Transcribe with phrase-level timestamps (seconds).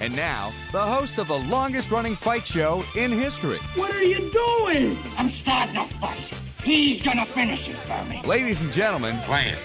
[0.00, 3.58] And now, the host of the longest running fight show in history.
[3.74, 4.96] What are you doing?
[5.18, 6.32] I'm starting a fight.
[6.64, 8.22] He's gonna finish it for me.
[8.22, 9.18] Ladies and gentlemen,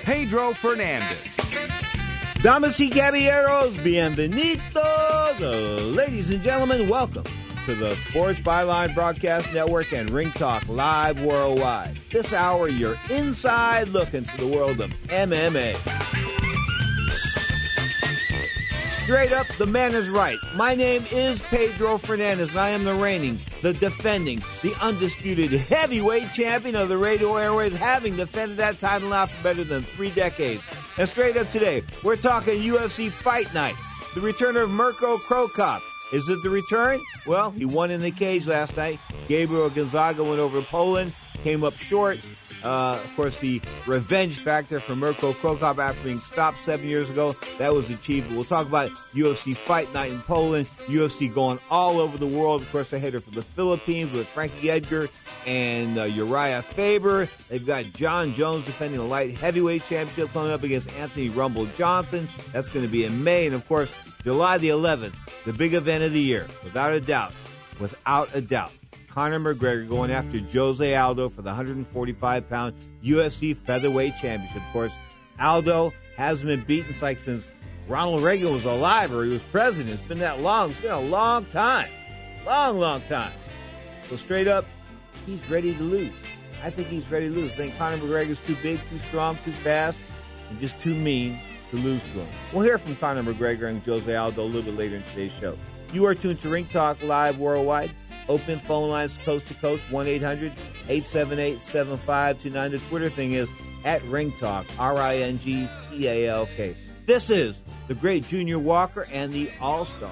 [0.04, 1.38] Pedro Fernandez.
[2.42, 5.40] Damas y caballeros, bienvenidos.
[5.40, 7.24] Uh, ladies and gentlemen, welcome
[7.66, 11.98] to the Sports Byline Broadcast Network and Ring Talk Live Worldwide.
[12.12, 16.35] This hour, your inside look into the world of MMA.
[19.06, 20.40] Straight up, the man is right.
[20.56, 26.34] My name is Pedro Fernandez, and I am the reigning, the defending, the undisputed heavyweight
[26.34, 30.66] champion of the radio airways, having defended that title now for better than three decades.
[30.98, 33.76] And straight up today, we're talking UFC Fight Night,
[34.16, 35.84] the return of Mirko Cro Cop.
[36.12, 37.00] Is it the return?
[37.28, 39.00] Well, he won in the cage last night.
[39.28, 42.26] Gabriel Gonzaga went over to Poland, came up short.
[42.66, 47.12] Uh, of course, the revenge factor for Mirko Cro Cop after being stopped seven years
[47.12, 48.32] ago, that was achieved.
[48.32, 52.64] We'll talk about UFC Fight Night in Poland, UFC going all over the world.
[52.64, 55.10] Of course, they headed for the Philippines with Frankie Edgar
[55.46, 57.30] and uh, Uriah Faber.
[57.50, 62.28] They've got Jon Jones defending the light heavyweight championship coming up against Anthony Rumble Johnson.
[62.52, 63.46] That's going to be in May.
[63.46, 63.92] And of course,
[64.24, 65.14] July the 11th,
[65.46, 67.32] the big event of the year, without a doubt.
[67.80, 68.72] Without a doubt.
[69.16, 74.62] Conor McGregor going after Jose Aldo for the 145 pound UFC featherweight championship.
[74.62, 74.94] Of course,
[75.40, 77.54] Aldo hasn't been beaten like since
[77.88, 79.98] Ronald Reagan was alive or he was president.
[79.98, 80.70] It's been that long.
[80.70, 81.88] It's been a long time.
[82.46, 83.32] Long, long time.
[84.10, 84.66] So straight up,
[85.26, 86.12] he's ready to lose.
[86.62, 87.54] I think he's ready to lose.
[87.54, 89.98] I think Conor McGregor's too big, too strong, too fast,
[90.50, 91.40] and just too mean
[91.72, 92.28] to lose to him.
[92.52, 95.58] We'll hear from Conor McGregor and Jose Aldo a little bit later in today's show.
[95.94, 97.92] You are tuned to Ring Talk Live Worldwide.
[98.28, 100.52] Open phone lines coast to coast, 1 800
[100.88, 102.72] 878 7529.
[102.72, 103.50] The Twitter thing is
[103.84, 106.76] at Ring Talk, R I N G T A L K.
[107.06, 110.12] This is the great Junior Walker and the All Stars.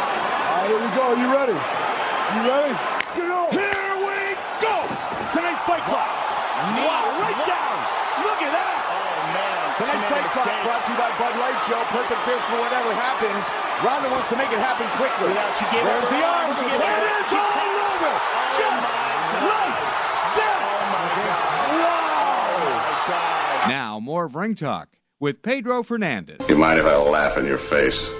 [0.71, 1.03] here we go.
[1.11, 1.51] Are You ready?
[1.51, 2.71] You ready?
[3.11, 3.51] Get on.
[3.51, 4.75] Here we go.
[5.35, 6.07] Tonight's fight clock.
[6.79, 7.75] Wow, right down.
[8.23, 8.75] Look at that.
[8.87, 9.59] Oh, man.
[9.75, 11.83] Tonight's fight clock brought to you by Bud Light, Joe.
[11.91, 13.43] Perfect beer for whatever happens.
[13.83, 15.35] Ronda wants to make it happen quickly.
[15.35, 16.55] Yeah, she gave There's the arms.
[16.55, 17.51] It is all
[17.91, 18.15] over.
[18.15, 18.95] Oh, Just
[19.43, 19.75] like
[20.39, 20.59] that.
[21.67, 23.11] Oh Wow.
[23.11, 24.87] Oh, now, more of Ring Talk
[25.19, 26.39] with Pedro Fernandez.
[26.47, 28.13] You mind if I laugh in your face?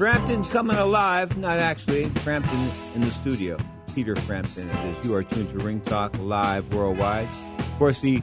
[0.00, 1.36] Frampton coming alive.
[1.36, 2.06] Not actually.
[2.06, 3.58] Frampton in the studio.
[3.94, 5.04] Peter Frampton it is.
[5.04, 7.28] You are tuned to Ring Talk live worldwide.
[7.58, 8.22] Of course, the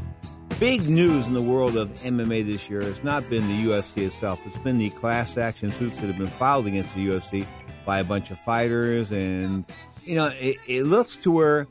[0.60, 4.40] big news in the world of MMA this year has not been the UFC itself.
[4.48, 7.46] It's been the class action suits that have been filed against the UFC
[7.86, 9.64] by a bunch of fighters, and
[10.04, 11.68] you know, it, it looks to where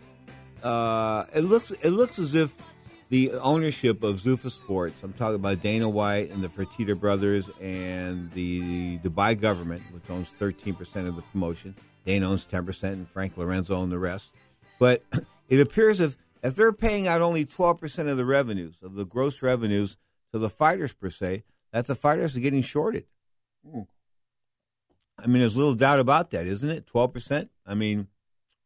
[0.62, 2.54] uh, it looks it looks as if
[3.08, 5.02] the ownership of Zuffa Sports.
[5.02, 10.34] I'm talking about Dana White and the Fertitta brothers and the Dubai government, which owns
[10.38, 11.76] 13% of the promotion.
[12.04, 14.32] Dana owns 10%, and Frank Lorenzo owns the rest.
[14.78, 15.02] But
[15.48, 19.42] it appears if if they're paying out only 12% of the revenues of the gross
[19.42, 19.96] revenues
[20.32, 21.42] to the fighters per se,
[21.72, 23.04] that the fighters are getting shorted.
[23.68, 23.82] Hmm.
[25.18, 26.86] I mean, there's little doubt about that, isn't it?
[26.86, 27.48] 12%.
[27.66, 28.08] I mean,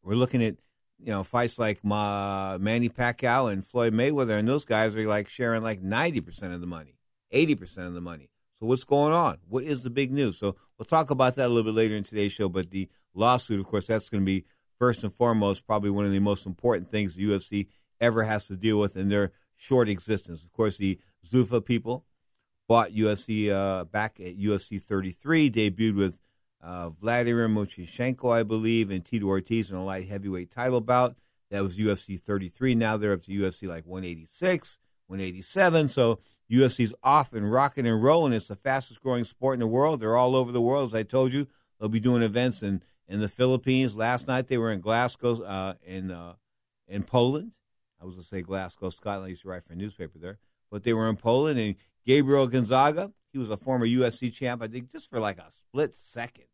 [0.02, 0.56] we're looking at
[1.02, 5.28] you know, fights like Ma, Manny Pacquiao and Floyd Mayweather, and those guys are like
[5.28, 6.96] sharing like 90% of the money,
[7.32, 8.30] 80% of the money.
[8.58, 9.38] So what's going on?
[9.48, 10.38] What is the big news?
[10.38, 12.48] So we'll talk about that a little bit later in today's show.
[12.48, 14.44] But the lawsuit, of course, that's going to be
[14.78, 17.68] first and foremost probably one of the most important things the UFC
[18.00, 20.44] ever has to deal with in their short existence.
[20.44, 22.04] Of course, the Zuffa people
[22.68, 26.18] bought UFC uh, back at UFC 33, debuted with
[26.62, 31.16] uh, Vladimir Matyushenko, I believe, and Tito Ortiz in a light heavyweight title bout.
[31.50, 32.74] That was UFC 33.
[32.74, 35.88] Now they're up to UFC like 186, 187.
[35.88, 36.20] So
[36.50, 38.32] UFC's off and rocking and rolling.
[38.32, 40.00] It's the fastest growing sport in the world.
[40.00, 41.48] They're all over the world, as I told you.
[41.78, 43.96] They'll be doing events in, in the Philippines.
[43.96, 46.34] Last night they were in Glasgow, uh, in uh,
[46.86, 47.52] in Poland.
[48.00, 49.26] I was going to say Glasgow, Scotland.
[49.26, 50.38] I used to write for a newspaper there.
[50.70, 51.58] But they were in Poland.
[51.58, 51.76] And
[52.06, 55.94] Gabriel Gonzaga, he was a former UFC champ, I think, just for like a split
[55.94, 56.46] second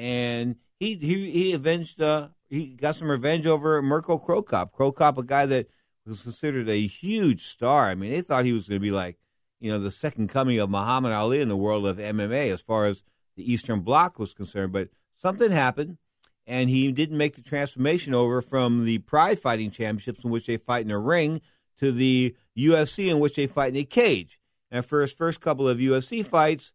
[0.00, 4.72] and he he he avenged uh he got some revenge over Mirko Cro Cop.
[4.72, 5.68] Cro Cop, a guy that
[6.06, 7.88] was considered a huge star.
[7.88, 9.18] I mean, they thought he was going to be like
[9.60, 12.86] you know the second coming of Muhammad Ali in the world of MMA as far
[12.86, 13.04] as
[13.36, 14.72] the Eastern Bloc was concerned.
[14.72, 14.88] But
[15.18, 15.98] something happened,
[16.46, 20.56] and he didn't make the transformation over from the Pride Fighting Championships, in which they
[20.56, 21.42] fight in a ring,
[21.76, 24.40] to the UFC, in which they fight in a cage.
[24.70, 26.72] And for his first couple of UFC fights,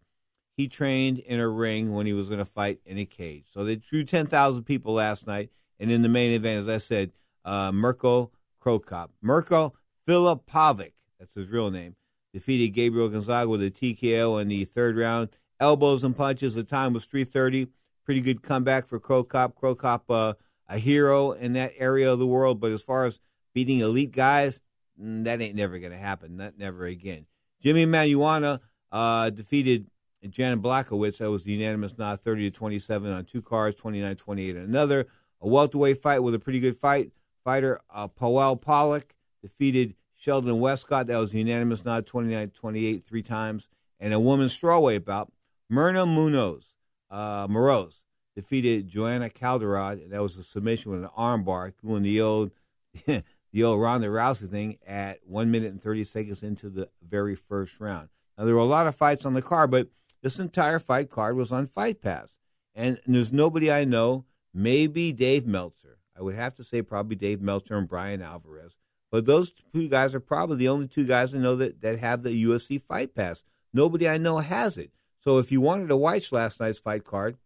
[0.55, 3.45] he trained in a ring when he was going to fight in a cage.
[3.53, 5.49] So they drew 10,000 people last night.
[5.79, 7.11] And in the main event, as I said,
[7.43, 9.11] uh, Mirko Cro Cop.
[9.21, 9.73] Mirko
[10.07, 11.95] Filipovic, that's his real name,
[12.33, 15.29] defeated Gabriel Gonzaga with a TKO in the third round.
[15.59, 16.55] Elbows and punches.
[16.55, 17.67] The time was 330.
[18.05, 18.99] Pretty good comeback for.
[18.99, 20.33] Cro Cop, uh,
[20.67, 22.59] a hero in that area of the world.
[22.59, 23.19] But as far as
[23.53, 24.61] beating elite guys,
[25.01, 26.37] mm, that ain't never going to happen.
[26.37, 27.25] Not never again.
[27.63, 28.59] Jimi Manuwa
[28.91, 29.87] uh, defeated
[30.21, 31.17] and Jan Blachowicz.
[31.17, 35.07] That was the unanimous nod, 30 to 27 on two cars, 29 28 on another.
[35.41, 37.11] A welterweight fight with a pretty good fight.
[37.43, 41.07] Fighter uh, Pawel Pawlak defeated Sheldon Westcott.
[41.07, 43.69] That was the unanimous nod, 29 28 three times.
[43.99, 45.31] And a women's strawweight bout.
[45.69, 46.75] Myrna Munoz,
[47.09, 48.03] uh, Moroz
[48.35, 50.09] defeated Joanne Calderwood.
[50.09, 52.51] That was a submission with an armbar, doing the old,
[53.05, 57.79] the old Ronda Rousey thing at one minute and 30 seconds into the very first
[57.79, 58.09] round.
[58.37, 59.87] Now, there were a lot of fights on the card, but
[60.25, 62.35] this entire fight card was on Fight Pass.
[62.73, 65.99] And, and there's nobody I know, maybe Dave Meltzer.
[66.17, 68.79] I would have to say probably Dave Meltzer and Bryan Alvarez.
[69.11, 72.23] But those two guys are probably the only two guys I know that, that have
[72.23, 73.43] the UFC Fight Pass.
[73.71, 74.89] Nobody I know has it.
[75.23, 77.37] So if you wanted to watch last night's fight card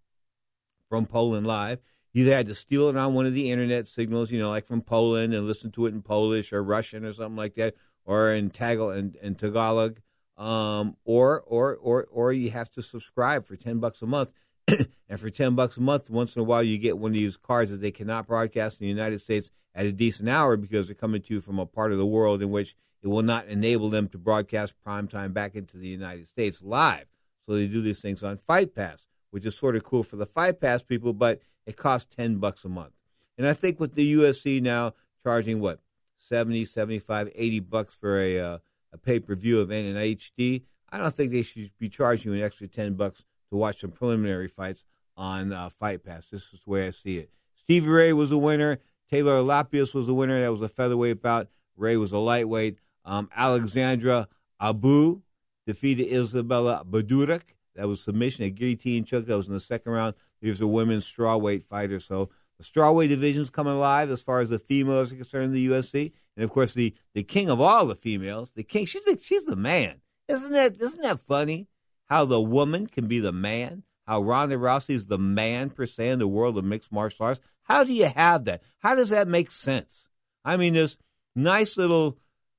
[0.87, 1.79] from Poland Live,
[2.13, 4.83] you had to steal it on one of the internet signals, you know, like from
[4.83, 8.49] Poland and listen to it in Polish or Russian or something like that, or in
[8.49, 9.99] Tagalog and, and Tagalog.
[10.39, 14.31] Um, or or or or you have to subscribe for ten bucks a month.
[14.67, 17.37] and for ten bucks a month, once in a while you get one of these
[17.37, 20.95] cards that they cannot broadcast in the United States at a decent hour because they're
[20.95, 23.89] coming to you from a part of the world in which it will not enable
[23.89, 27.05] them to broadcast prime time back into the United States live.
[27.45, 30.25] So they do these things on Fight Pass, which is sort of cool for the
[30.25, 32.93] Fight Pass people, but it costs 10 bucks a month.
[33.37, 34.93] And I think with the UFC now
[35.23, 35.79] charging what
[36.17, 38.57] 70, 75, 80 bucks for a uh,
[38.93, 42.67] a pay-per-view event in HD, I don't think they should be charging you an extra
[42.67, 46.25] 10 bucks to watch some preliminary fights on uh, Fight Pass.
[46.27, 47.29] This is the way I see it.
[47.55, 48.79] Stevie Ray was a winner.
[49.09, 50.41] Taylor Lapilus was a winner.
[50.41, 51.47] That was a featherweight bout.
[51.75, 52.77] Ray was a lightweight.
[53.05, 54.27] Um, Aleksandra
[54.61, 55.21] Albu
[55.65, 57.41] defeated Izabela Badurek.
[57.75, 58.45] That was submission.
[58.45, 59.25] A guillotine choke.
[59.25, 60.15] That was in the second round.
[60.41, 61.99] There's a women's strawweight fighter.
[61.99, 65.67] So the strawweight division's coming alive as far as the females are concerned in the
[65.67, 66.11] UFC.
[66.35, 69.45] And of course, the, the king of all the females, the king, she's the, she's
[69.45, 70.01] the man.
[70.27, 71.67] Isn't that isn't that funny?
[72.05, 73.83] How the woman can be the man?
[74.07, 77.41] How Ronda Rousey is the man per se in the world of mixed martial arts?
[77.63, 78.63] How do you have that?
[78.79, 80.07] How does that make sense?
[80.43, 80.97] I mean, this
[81.35, 82.17] nice little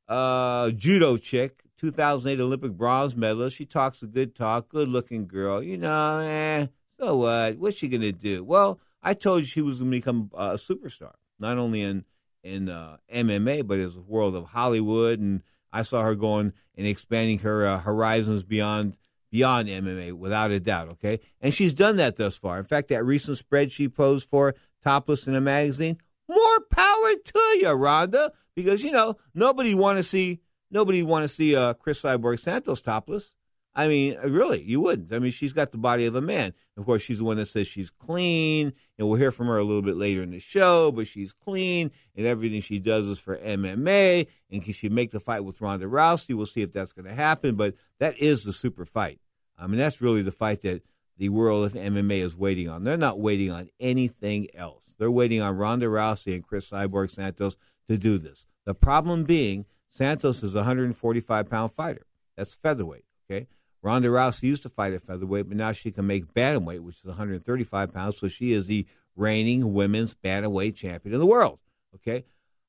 [0.08, 3.56] uh, judo chick, 2008 Olympic bronze medalist.
[3.56, 5.62] She talks a good talk, good looking girl.
[5.62, 6.66] You know, eh,
[6.98, 7.58] so what?
[7.58, 8.44] What's she going to do?
[8.44, 12.04] Well, I told you she was going to become a superstar, not only in
[12.42, 15.18] in uh, MMA, but it's a world of Hollywood.
[15.18, 15.42] And
[15.72, 18.96] I saw her going and expanding her uh, horizons beyond
[19.30, 20.88] beyond MMA, without a doubt.
[20.92, 22.58] Okay, and she's done that thus far.
[22.58, 27.40] In fact, that recent spread she posed for topless in a magazine, more power to
[27.60, 32.02] you, Ronda because you know nobody want to see nobody want to see uh, Cris
[32.02, 33.32] Cyborg Santos topless.
[33.74, 35.12] I mean, uh, really, you wouldn't.
[35.12, 36.54] I mean, she's got the body of a man.
[36.76, 39.64] Of course, she's the one that says she's clean, and we'll hear from her a
[39.64, 40.90] little bit later in the show.
[40.90, 44.26] But she's clean, and everything she does is for MMA.
[44.50, 46.34] And can she make the fight with Ronda Rousey?
[46.34, 47.54] We'll see if that's going to happen.
[47.54, 49.20] But that is the super fight.
[49.56, 50.82] I mean, that's really the fight that
[51.16, 52.82] the world of MMA is waiting on.
[52.82, 54.94] They're not waiting on anything else.
[54.98, 57.56] They're waiting on Ronda Rousey and Cris Cyborg Santos
[57.88, 58.46] to do this.
[58.64, 62.06] The problem being, Santos is a 145 pound fighter.
[62.36, 63.04] That's featherweight.
[63.30, 63.46] Okay.
[63.82, 67.04] Ronda Rousey used to fight at featherweight, but now she can make bantamweight, which is
[67.04, 68.18] 135 pounds.
[68.18, 71.58] So she is the reigning women's bantamweight champion in the world.
[71.94, 72.24] Okay.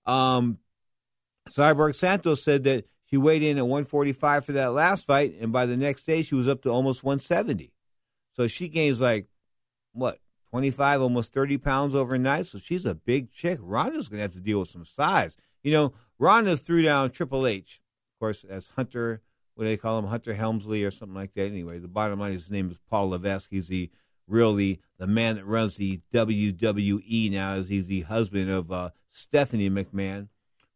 [0.05, 0.59] Um,
[1.49, 5.65] Cyborg Santos said that she weighed in at 145 for that last fight, and by
[5.65, 7.73] the next day she was up to almost 170.
[8.33, 9.27] So she gains like
[9.91, 10.19] what
[10.51, 12.47] 25, almost 30 pounds overnight.
[12.47, 13.59] So she's a big chick.
[13.61, 15.35] Ronda's to have to deal with some size.
[15.63, 17.81] You know, Ronda threw down Triple H,
[18.15, 19.21] of course, as Hunter,
[19.61, 20.07] what do they call him?
[20.07, 21.45] Hunter Helmsley or something like that.
[21.45, 23.51] Anyway, the bottom line is his name is Paul Levesque.
[23.51, 23.91] He's the
[24.27, 27.53] really the man that runs the WWE now.
[27.53, 30.29] Is he's the husband of uh, Stephanie McMahon,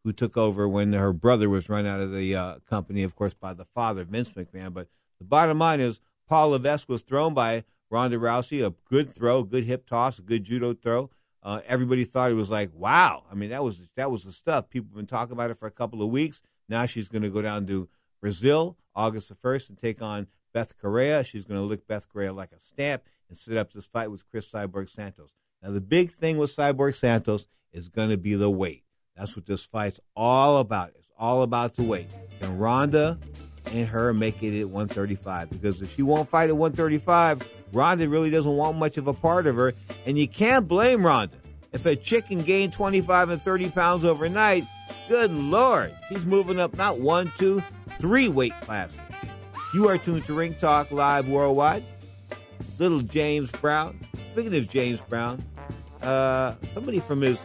[0.04, 3.34] who took over when her brother was run out of the uh, company, of course,
[3.34, 4.72] by the father, Vince McMahon.
[4.72, 4.88] But
[5.18, 6.00] the bottom line is
[6.30, 10.44] Paul Levesque was thrown by Ronda Rousey, a good throw, good hip toss, a good
[10.44, 11.10] judo throw.
[11.42, 13.24] Uh, everybody thought it was like, wow.
[13.32, 14.70] I mean, that was that was the stuff.
[14.70, 16.44] People have been talking about it for a couple of weeks.
[16.70, 17.90] Now she's going to go down to
[18.26, 21.24] Brazil August the first and take on Bethe Correia.
[21.24, 24.28] She's going to lick Bethe Correia like a stamp and set up this fight with
[24.32, 25.30] Cris Cyborg Santos.
[25.62, 28.82] Now the big thing with Cyborg Santos is going to be the weight.
[29.16, 30.94] That's what this fight's all about.
[30.96, 32.08] It's all about the weight.
[32.40, 33.20] Can Ronda
[33.72, 35.52] and her make it at 135?
[35.52, 39.46] Because if she won't fight at 135, Ronda really doesn't want much of a part
[39.46, 39.76] of her,
[40.08, 41.38] and you can't blame Ronda.
[41.74, 44.66] If a chick can gain 25 and 30 pounds overnight,
[45.08, 47.62] good lord, he's moving up not one, two,
[48.00, 49.00] three weight classes.
[49.74, 51.84] You are tuned to Ring Talk Live Worldwide.
[52.78, 54.00] Little James Brown.
[54.32, 55.44] Speaking of James Brown,
[56.02, 57.42] uh, somebody from his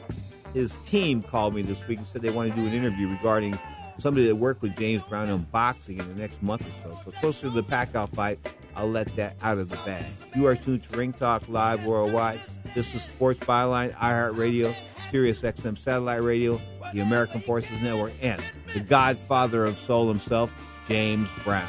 [0.55, 3.57] his team called me this week and said they want to do an interview regarding
[3.99, 7.01] somebody that worked with James Brown in boxing in the next month or so.
[7.05, 8.39] So closer to the Pacquiao fight,
[8.75, 10.07] I'll let that out of the bag.
[10.35, 12.41] You are tuned to Ring Talk Live Worldwide.
[12.75, 14.75] This is Sports Byline, iHeartRadio,
[15.11, 16.61] Sirius XM Satellite Radio,
[16.93, 18.43] the American Forces Network, and
[18.75, 20.55] the godfather of soul himself,
[20.89, 21.69] James Brown.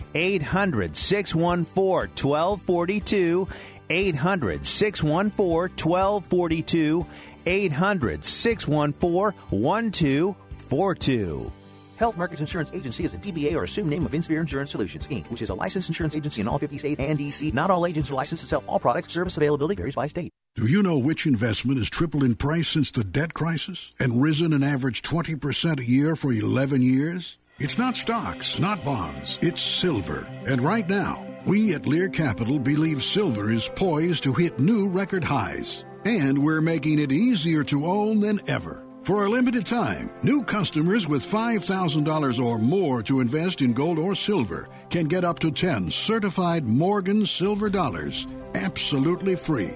[0.13, 3.47] 800 614 1242.
[3.89, 7.05] 800 614 1242.
[7.45, 11.51] 800 614 1242.
[12.01, 15.29] Health Markets Insurance Agency is a DBA or assumed name of Insphere Insurance Solutions, Inc.,
[15.29, 17.53] which is a licensed insurance agency in all 50 states and DC.
[17.53, 19.13] Not all agents are licensed to sell all products.
[19.13, 20.31] Service availability varies by state.
[20.55, 24.51] Do you know which investment has tripled in price since the debt crisis and risen
[24.51, 27.37] an average 20% a year for 11 years?
[27.63, 30.27] It's not stocks, not bonds, it's silver.
[30.47, 35.23] And right now, we at Lear Capital believe silver is poised to hit new record
[35.23, 35.85] highs.
[36.03, 38.83] And we're making it easier to own than ever.
[39.03, 44.15] For a limited time, new customers with $5,000 or more to invest in gold or
[44.15, 49.75] silver can get up to 10 certified Morgan silver dollars absolutely free.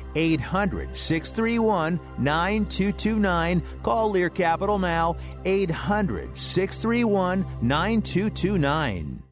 [0.15, 3.61] 800 631 9229.
[3.83, 5.15] Call Lear Capital now.
[5.45, 9.23] 800 631 9229.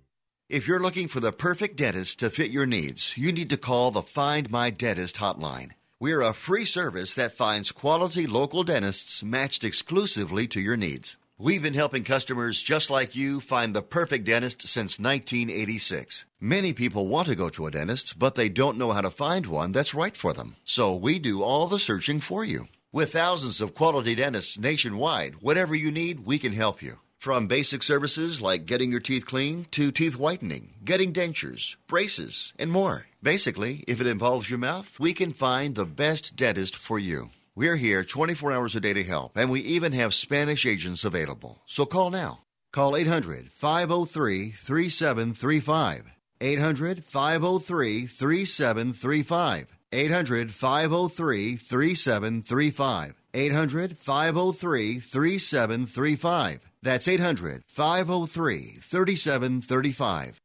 [0.50, 3.92] If you're looking for the perfect dentist to fit your needs, you need to call
[3.92, 5.74] the Find My Dentist hotline.
[6.00, 11.18] We're a free service that finds quality local dentists matched exclusively to your needs.
[11.42, 16.26] We've been helping customers just like you find the perfect dentist since 1986.
[16.42, 19.48] Many people want to go to a dentist, but they don't know how to find
[19.48, 20.58] one that's right for them.
[20.66, 22.68] So we do all the searching for you.
[22.92, 27.00] With thousands of quality dentists nationwide, whatever you need, we can help you.
[27.20, 32.70] From basic services like getting your teeth clean to teeth whitening, getting dentures, braces, and
[32.70, 33.06] more.
[33.24, 37.30] Basically, if it involves your mouth, we can find the best dentist for you.
[37.60, 41.60] We're here 24 hours a day to help, and we even have Spanish agents available.
[41.66, 42.40] So call now.
[42.72, 46.06] Call 800 503 3735.
[46.40, 49.78] 800 503 3735.
[49.92, 53.16] 800 503 3735.
[53.34, 56.62] 800 503 3735.
[56.82, 60.40] That's 800 503 3735.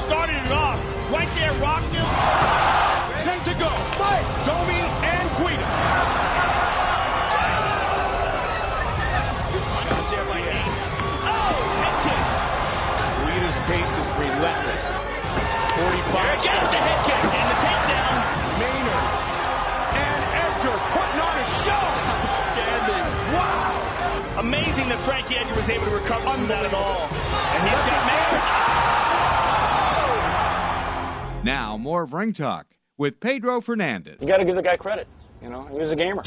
[0.00, 2.47] Started it off right there, rocked him.
[3.58, 4.08] Sent to go.
[4.46, 5.66] Domi and Guida.
[9.82, 10.78] Shot there by Hayes.
[11.26, 12.22] Oh, head kick.
[13.26, 14.86] Guida's pace is relentless.
[15.74, 16.38] 45.
[16.38, 18.22] Again with the head kick and the takedown.
[18.62, 19.06] Maynard
[19.98, 21.84] and Edgar putting on a show.
[22.14, 23.06] Outstanding.
[23.34, 24.38] Wow.
[24.38, 27.10] Amazing that Frankie Edgar was able to recover from that at all.
[27.10, 28.44] And he's got Maynard.
[31.44, 32.66] Now, more of Ring Talk
[32.98, 34.18] with Pedro Fernandez.
[34.20, 35.06] You got to give the guy credit.
[35.40, 36.22] You know, he was a gamer.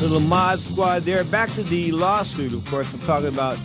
[0.00, 1.24] Little mod squad there.
[1.24, 2.92] Back to the lawsuit, of course.
[2.92, 3.58] I'm talking about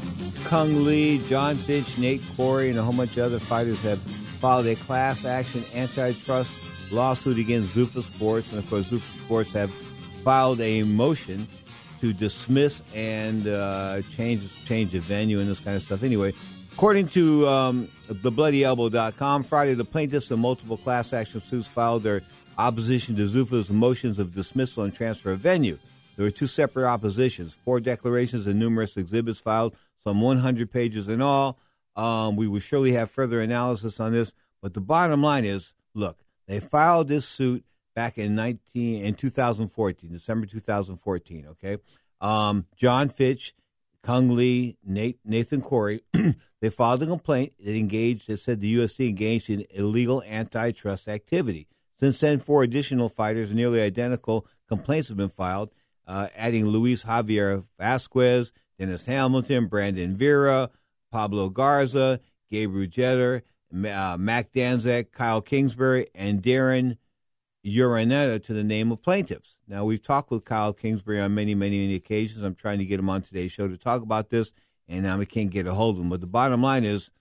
[0.46, 4.00] Cung Le, Jon Fitch, Nate Quarry, and a whole bunch of other fighters have
[4.40, 6.58] filed a class action antitrust
[6.92, 8.52] lawsuit against Zuffa Sports.
[8.52, 9.70] And of course, Zuffa Sports have
[10.24, 11.50] filed a motion
[12.00, 16.04] to dismiss and uh, change change the venue and this kind of stuff.
[16.04, 16.34] Anyway,
[16.74, 22.22] according to um, thebloodyelbow.com, Friday the plaintiffs in multiple class action suits filed their
[22.58, 25.78] opposition to Zuffa's motions of dismissal and transfer of venue.
[26.16, 31.22] There were two separate oppositions, four declarations, and numerous exhibits filed, some 100 pages in
[31.22, 31.58] all.
[31.96, 36.18] Um, we will surely have further analysis on this, but the bottom line is, look,
[36.48, 37.64] they filed this suit
[38.00, 41.48] back in 19 in 2014, December 2014.
[41.48, 41.80] Okay,
[42.22, 43.54] um, Jon Fitch,
[44.04, 46.02] Cung Le, Nate, Nathan Quarry,
[46.62, 47.52] they filed a complaint.
[47.60, 48.30] It engaged.
[48.30, 51.68] They said the USC engaged in illegal antitrust activity.
[52.00, 55.74] Since then, four additional fighters, nearly identical complaints have been filed,
[56.08, 60.70] uh, adding Luis Javier Vasquez, Dennis Hamilton, Brandon Vera,
[61.12, 66.96] Pablo Garza, Gabriel Jeter, uh, Mac Danzig, Kyle Kingsbury, and Darren
[67.66, 69.58] Urdaneta to the name of plaintiffs.
[69.68, 72.44] Now, we've talked with Kyle Kingsbury on many, many, many occasions.
[72.44, 74.52] I'm trying to get him on today's show to talk about this,
[74.88, 76.10] and now I can't get a hold of him.
[76.10, 77.12] But the bottom line is,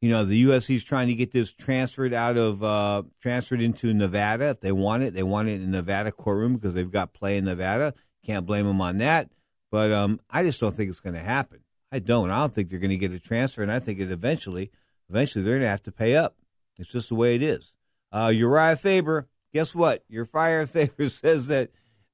[0.00, 3.94] you know, the UFC is trying to get this transferred out of uh, transferred into
[3.94, 5.14] Nevada if they want it.
[5.14, 7.94] They want it in Nevada courtroom because they've got play in Nevada.
[8.24, 9.30] Can't blame them on that.
[9.70, 11.60] But um, I just don't think it's going to happen.
[11.90, 12.30] I don't.
[12.30, 14.70] I don't think they're going to get a transfer, and I think it eventually,
[15.08, 16.36] eventually they're going to have to pay up.
[16.76, 17.72] It's just the way it is.
[18.12, 20.04] Uh, Uriah Faber, guess what?
[20.08, 21.70] Your fire favor says that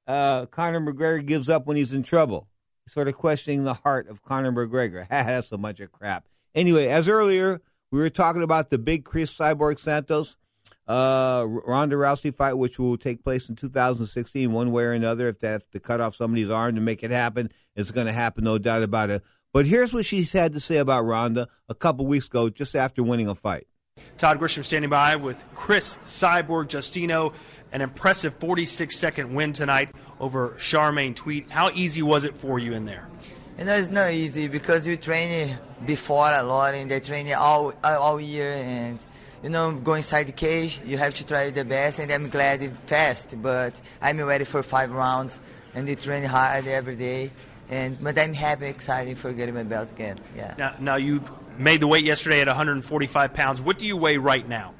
[0.07, 2.47] uh, Conor McGregor gives up when he's in trouble.
[2.87, 5.01] Sort of questioning the heart of Conor McGregor.
[5.01, 5.07] Ha!
[5.23, 6.27] That's a bunch of crap.
[6.55, 10.37] Anyway, as earlier we were talking about the big Cris Cyborg Santos
[10.87, 15.29] uh, Ronda Rousey fight, which will take place in 2016, one way or another.
[15.29, 18.13] If they have to cut off somebody's arm to make it happen, it's going to
[18.13, 19.23] happen, no doubt about it.
[19.53, 23.03] But here's what she had to say about Ronda a couple weeks ago, just after
[23.03, 23.67] winning a fight.
[24.21, 27.33] Todd Grisham standing by with Cris Cyborg Justino.
[27.71, 31.49] An impressive 46 second win tonight over Charmaine Tweet.
[31.49, 33.09] How easy was it for you in there?
[33.57, 35.57] You know, it's not easy because we train
[35.87, 38.99] before a lot and they train all all year and
[39.41, 42.61] you know go inside the cage you have to try the best and I'm glad
[42.61, 45.39] it's fast but I'm ready for five rounds
[45.73, 47.31] and they train hard every day
[47.69, 51.23] and but I'm happy excited for getting my belt again yeah now, now you
[51.57, 53.61] made the weight yesterday at 145 pounds.
[53.61, 54.73] What do you weigh right now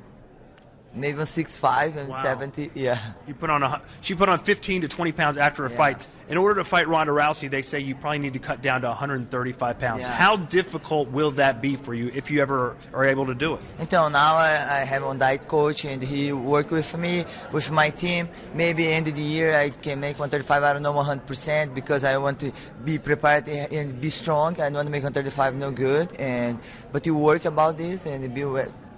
[0.94, 2.22] maybe six five and Wow.
[2.24, 5.70] 70 yeah you put on a she put on 15 to 20 pounds after a
[5.70, 8.82] fight in order to fight Ronda Rousey they say you probably need to cut down
[8.82, 10.12] to 135 pounds Yeah.
[10.14, 13.62] how difficult will that be for you if you ever are able to do it
[13.80, 14.50] Until now I,
[14.82, 18.28] I have a diet coach and he work with me with my team.
[18.54, 20.64] Maybe end of the year I can make 135.
[20.64, 22.52] I don't know 100% because I want to
[22.84, 24.54] be prepared and be strong.
[24.56, 26.08] I don't want to make 135 no good.
[26.20, 26.60] And
[26.92, 28.44] but you work about this and be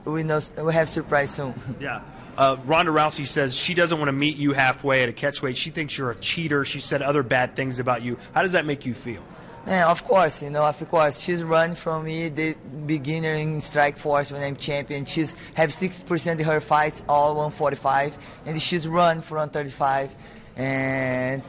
[0.06, 1.54] we know we have surprise soon.
[1.80, 2.02] Yeah.
[2.36, 5.56] Uh, Ronda Rousey says she doesn't want to meet you halfway at a catchweight.
[5.56, 6.66] She thinks you're a cheater.
[6.66, 8.18] She said other bad things about you.
[8.34, 9.22] How does that make you feel?
[9.68, 11.20] Yeah, of course, you know, of course.
[11.20, 15.06] She's run from me, the beginner in Strikeforce when I'm champion.
[15.06, 20.16] She's have 60% of her fights all 145, and she's run for 135.
[20.58, 21.44] And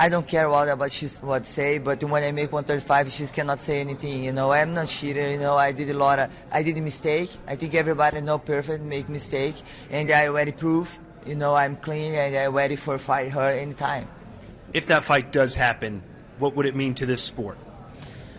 [0.00, 3.60] I don't care what about she's what say, but when I make 135, she cannot
[3.60, 4.24] say anything.
[4.24, 5.30] You know, I'm not cheater.
[5.30, 7.28] You know, I did a lot of, I did a mistake.
[7.46, 9.56] I think everybody know perfect make mistake,
[9.90, 10.98] and I already prove.
[11.26, 14.08] You know, I'm clean and I'm ready for fight her anytime.
[14.72, 16.02] If that fight does happen,
[16.38, 17.58] what would it mean to this sport?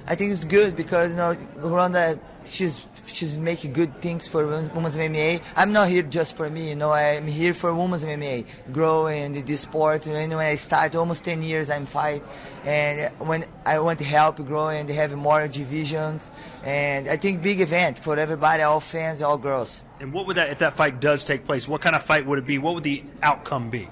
[0.07, 4.97] I think it's good because you know Ronda she's she's making good things for women's
[4.97, 5.41] MMA.
[5.55, 6.91] I'm not here just for me, you know.
[6.91, 10.07] I'm here for women's MMA, grow in this sport.
[10.07, 12.23] And when I start, almost 10 years I'm fight,
[12.63, 16.31] and when I want to help grow and have more divisions,
[16.63, 19.85] and I think big event for everybody, all fans, all girls.
[19.99, 22.39] And what would that, if that fight does take place, what kind of fight would
[22.39, 22.57] it be?
[22.57, 23.89] What would the outcome be?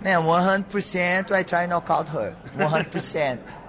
[0.00, 2.36] Man, 100% I try knock out her.
[2.56, 3.38] 100%.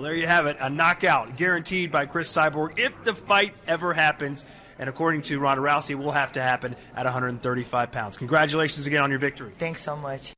[0.00, 0.56] Well, there you have it.
[0.60, 4.46] A knockout guaranteed by Cris Cyborg if the fight ever happens.
[4.78, 8.16] And according to Ronda Rousey, it will have to happen at 135 pounds.
[8.16, 9.52] Congratulations again on your victory.
[9.58, 10.32] Thanks so much.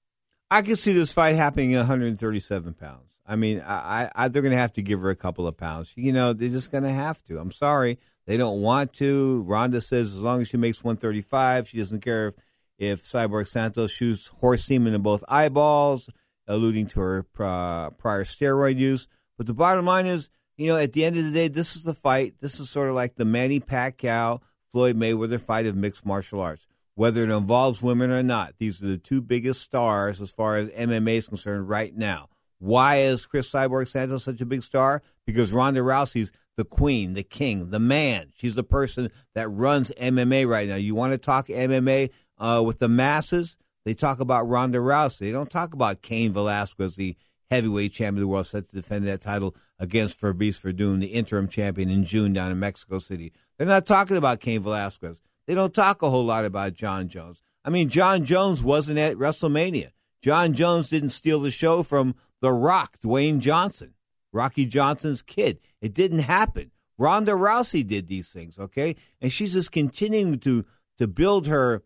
[0.50, 3.04] I can see this fight happening at 137 pounds.
[3.24, 5.92] I mean, I, I, they're going to have to give her a couple of pounds.
[5.94, 7.38] You know, they're just going to have to.
[7.38, 8.00] I'm sorry.
[8.26, 9.44] They don't want to.
[9.46, 12.34] Ronda says as long as she makes 135, she doesn't care if,
[12.78, 16.10] if Cyborg Santos shoots horse semen in both eyeballs,
[16.48, 19.06] alluding to her uh, prior steroid use.
[19.36, 21.84] But the bottom line is, you know, at the end of the day, this is
[21.84, 22.34] the fight.
[22.40, 24.40] This is sort of like the Manny Pacquiao
[24.72, 26.66] Floyd Mayweather fight of mixed martial arts.
[26.94, 30.68] Whether it involves women or not, these are the two biggest stars as far as
[30.68, 32.28] MMA is concerned right now.
[32.58, 35.02] Why is Cris Cyborg Santos such a big star?
[35.26, 38.30] Because Ronda Rousey's the queen, the king, the man.
[38.36, 40.76] She's the person that runs MMA right now.
[40.76, 43.56] You want to talk MMA uh, with the masses?
[43.84, 45.20] They talk about Ronda Rousey.
[45.20, 47.16] They don't talk about Cain Velasquez, the
[47.52, 51.48] heavyweight champion of the world, set to defend that title against Fabricio Werdum, the interim
[51.48, 53.32] champion in June down in Mexico City.
[53.58, 55.20] They're not talking about Cain Velasquez.
[55.46, 57.42] They don't talk a whole lot about Jon Jones.
[57.64, 59.90] I mean, Jon Jones wasn't at WrestleMania.
[60.22, 63.94] Jon Jones didn't steal the show from The Rock, Dwayne Johnson,
[64.32, 65.58] Rocky Johnson's kid.
[65.80, 66.70] It didn't happen.
[66.96, 68.96] Ronda Rousey did these things, okay?
[69.20, 70.64] And she's just continuing to
[70.98, 71.82] to build her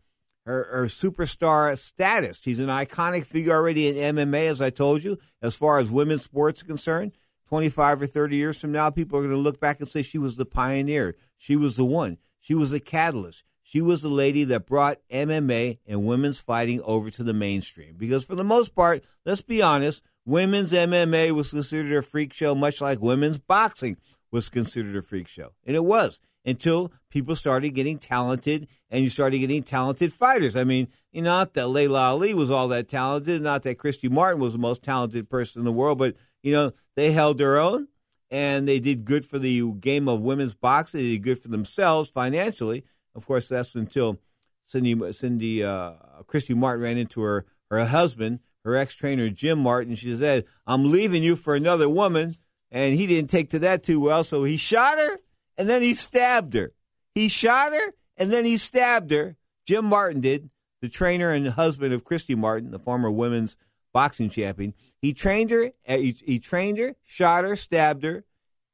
[0.46, 2.40] her, her superstar status.
[2.40, 6.22] She's an iconic figure already in MMA, as I told you, as far as women's
[6.22, 7.12] sports are concerned.
[7.48, 10.18] 25 or 30 years from now, people are going to look back and say she
[10.18, 11.16] was the pioneer.
[11.36, 12.18] She was the one.
[12.40, 13.44] She was a catalyst.
[13.62, 17.96] She was the lady that brought MMA and women's fighting over to the mainstream.
[17.98, 22.54] Because for the most part, let's be honest, women's MMA was considered a freak show,
[22.54, 23.96] much like women's boxing
[24.30, 25.52] was considered a freak show.
[25.64, 30.54] And it was until people started getting talented and you started getting talented fighters.
[30.54, 34.52] I mean, not that Laila Ali was all that talented, not that Christy Martin was
[34.52, 37.88] the most talented person in the world, but you know, they held their own
[38.30, 41.00] and they did good for the game of women's boxing.
[41.00, 42.84] They did good for themselves financially.
[43.14, 44.18] Of course, that's until
[44.66, 45.92] Cindy, Cindy, uh,
[46.26, 49.94] Christy Martin ran into her her husband, her ex trainer Jim Martin.
[49.94, 52.36] She said, "I'm leaving you for another woman,"
[52.70, 54.22] and he didn't take to that too well.
[54.22, 55.18] So he shot her
[55.56, 56.72] and then he stabbed her.
[57.16, 59.36] He shot her and then he stabbed her.
[59.64, 60.50] Jim Martin did,
[60.82, 63.56] the trainer and husband of Christy Martin, the former women's
[63.94, 64.74] boxing champion.
[65.00, 65.72] He trained her.
[65.88, 68.24] uh, He, he trained her, shot her, stabbed her,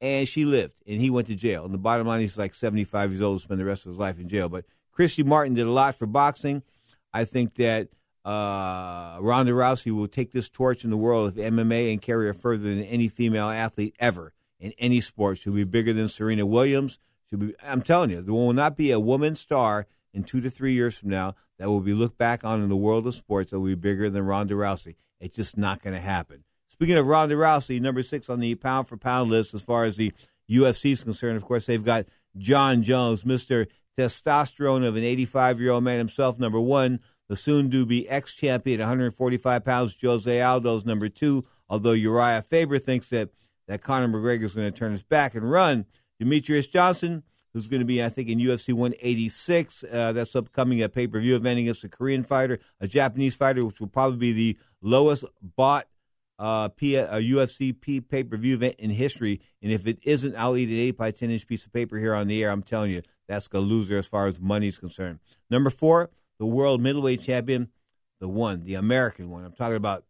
[0.01, 0.73] and she lived.
[0.85, 1.63] And he went to jail.
[1.63, 4.19] And the bottom line, he's like 75 years old, spend the rest of his life
[4.19, 4.49] in jail.
[4.49, 6.63] But Christy Martin did a lot for boxing.
[7.13, 7.87] I think that
[8.25, 12.35] uh, Ronda Rousey will take this torch in the world of MMA and carry it
[12.35, 15.37] further than any female athlete ever in any sport.
[15.37, 16.99] She'll be bigger than Serena Williams.
[17.37, 17.55] Be.
[17.63, 20.97] I'm telling you, there will not be a woman star in two to three years
[20.97, 23.67] from now that will be looked back on in the world of sports that will
[23.67, 24.95] be bigger than Ronda Rousey.
[25.19, 26.43] It's just not going to happen.
[26.67, 29.95] Speaking of Ronda Rousey, number six on the pound for pound list as far as
[29.95, 30.11] the
[30.49, 32.05] UFC is concerned, of course, they've got
[32.37, 33.67] Jon Jones, Mr.
[33.97, 36.99] Testosterone of an 85 year old man himself, number one.
[37.29, 41.43] The soon to be ex champion, 145 pounds, Jose Aldo's number two.
[41.69, 43.29] Although Uriah Faber thinks that,
[43.67, 45.85] that Conor McGregor is going to turn his back and run.
[46.21, 47.23] Demetrious Johnson,
[47.53, 49.83] who's going to be, I think, in UFC 186.
[49.83, 53.65] Uh, that's upcoming a pay per view event against a Korean fighter, a Japanese fighter,
[53.65, 55.87] which will probably be the lowest bought
[56.39, 59.41] uh, uh, UFC P- pay per view event in history.
[59.61, 62.13] And if it isn't, I'll eat an 8 by 10 inch piece of paper here
[62.13, 62.49] on the air.
[62.49, 65.19] I'm telling you, that's a loser as far as money is concerned.
[65.49, 67.69] Number four, the world middleweight champion,
[68.19, 69.45] the one, the American one.
[69.45, 70.03] I'm talking about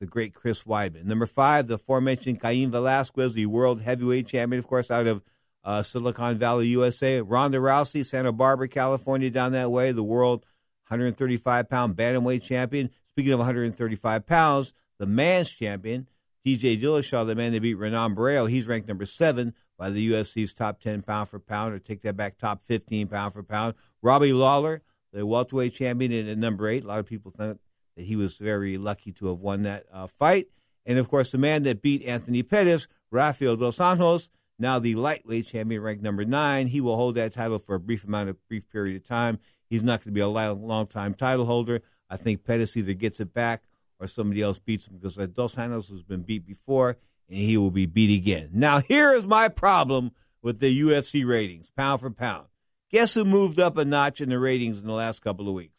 [0.00, 1.04] the great Chris Weidman.
[1.04, 5.22] Number five, the aforementioned Cain Velasquez, the world heavyweight champion, of course, out of
[5.64, 7.20] uh, Silicon Valley, USA.
[7.20, 10.44] Ronda Rousey, Santa Barbara, California, down that way, the world
[10.88, 12.90] 135 pound bantamweight champion.
[13.12, 16.08] Speaking of 135 pounds, the man's champion,
[16.44, 20.52] TJ Dillashaw, the man that beat Renan Barão, he's ranked number seven by the UFC's
[20.52, 23.74] top 10 pound for pound, or take that back, top 15 pound for pound.
[24.02, 26.84] Robbie Lawler, the welterweight champion, at number eight.
[26.84, 27.58] A lot of people think
[27.96, 30.48] that he was very lucky to have won that uh, fight.
[30.86, 34.28] And of course, the man that beat Anthony Pettis, Rafael dos Anjos,
[34.58, 36.68] now the lightweight champion, ranked number nine.
[36.68, 39.38] He will hold that title for a brief amount of brief period of time.
[39.68, 41.80] He's not going to be a long, long time title holder.
[42.08, 43.64] I think Pettis either gets it back
[43.98, 46.96] or somebody else beats him because Dos Anjos has been beat before
[47.28, 48.50] and he will be beat again.
[48.52, 52.46] Now, here is my problem with the UFC ratings, pound for pound.
[52.90, 55.78] Guess who moved up a notch in the ratings in the last couple of weeks?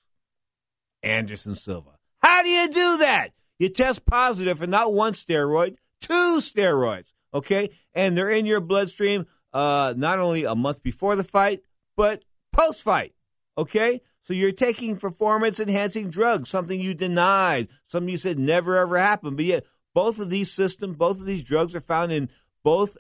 [1.04, 1.91] Anderson Silva.
[2.25, 3.33] How do you do that?
[3.59, 7.69] You test positive for not one steroid, two steroids, okay?
[7.93, 11.61] And they're in your bloodstream uh, not only a month before the fight,
[11.95, 13.13] but post fight,
[13.59, 14.01] okay?
[14.23, 19.38] So you're taking performance enhancing drugs, something you denied, something you said never ever happened.
[19.38, 22.29] But yet, both of these systems, both of these drugs are found in
[22.63, 22.97] both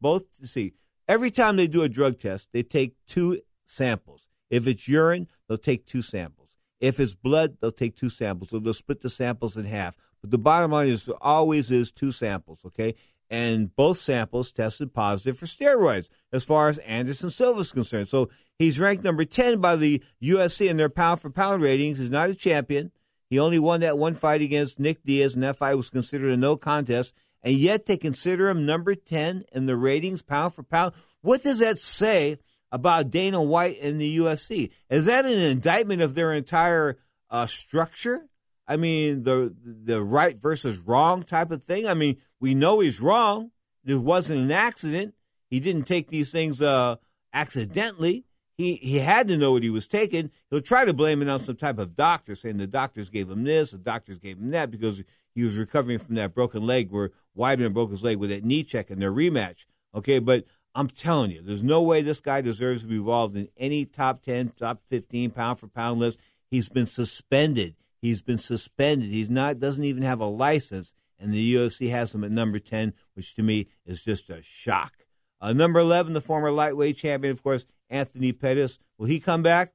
[0.00, 0.24] both.
[0.42, 0.72] See,
[1.06, 4.26] every time they do a drug test, they take two samples.
[4.50, 6.45] If it's urine, they'll take two samples.
[6.80, 8.50] If it's blood, they'll take two samples.
[8.50, 9.96] So they'll split the samples in half.
[10.20, 12.94] But the bottom line is always is two samples, okay?
[13.28, 18.08] And both samples tested positive for steroids as far as Anderson Silva is concerned.
[18.08, 21.98] So he's ranked number 10 by the UFC in their pound for pound ratings.
[21.98, 22.92] He's not a champion.
[23.28, 26.36] He only won that one fight against Nick Diaz, and that fight was considered a
[26.36, 27.12] no contest.
[27.42, 30.94] And yet they consider him number 10 in the ratings, pound for pound.
[31.22, 32.38] What does that say
[32.72, 34.70] about Dana White and the UFC?
[34.90, 36.98] Is that an indictment of their entire
[37.30, 38.28] uh, structure?
[38.68, 41.86] I mean, the the right versus wrong type of thing.
[41.86, 43.52] I mean, we know he's wrong.
[43.84, 45.14] It wasn't an accident.
[45.48, 46.96] He didn't take these things uh,
[47.32, 48.24] accidentally.
[48.56, 50.30] He he had to know what he was taking.
[50.50, 53.44] He'll try to blame it on some type of doctor, saying the doctors gave him
[53.44, 55.02] this, the doctors gave him that, because
[55.34, 58.64] he was recovering from that broken leg where Weidman broke his leg with that knee
[58.64, 59.66] check in their rematch.
[59.94, 60.44] Okay, but
[60.76, 64.20] I'm telling you, there's no way this guy deserves to be involved in any top
[64.20, 66.18] 10, top 15 pound for pound list.
[66.50, 67.76] He's been suspended.
[68.02, 69.08] He's been suspended.
[69.08, 72.92] He's not doesn't even have a license, and the UFC has him at number 10,
[73.14, 74.92] which to me is just a shock.
[75.40, 78.78] Uh, number 11, the former lightweight champion, of course, Anthony Pettis.
[78.98, 79.72] Will he come back?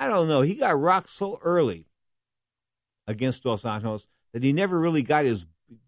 [0.00, 0.42] I don't know.
[0.42, 1.86] He got rocked so early
[3.06, 5.46] against Dos Anjos that he never really got his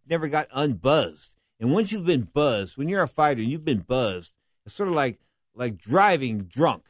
[0.09, 1.33] never got unbuzzed.
[1.59, 4.89] And once you've been buzzed, when you're a fighter and you've been buzzed, it's sort
[4.89, 5.19] of like
[5.55, 6.85] like driving drunk.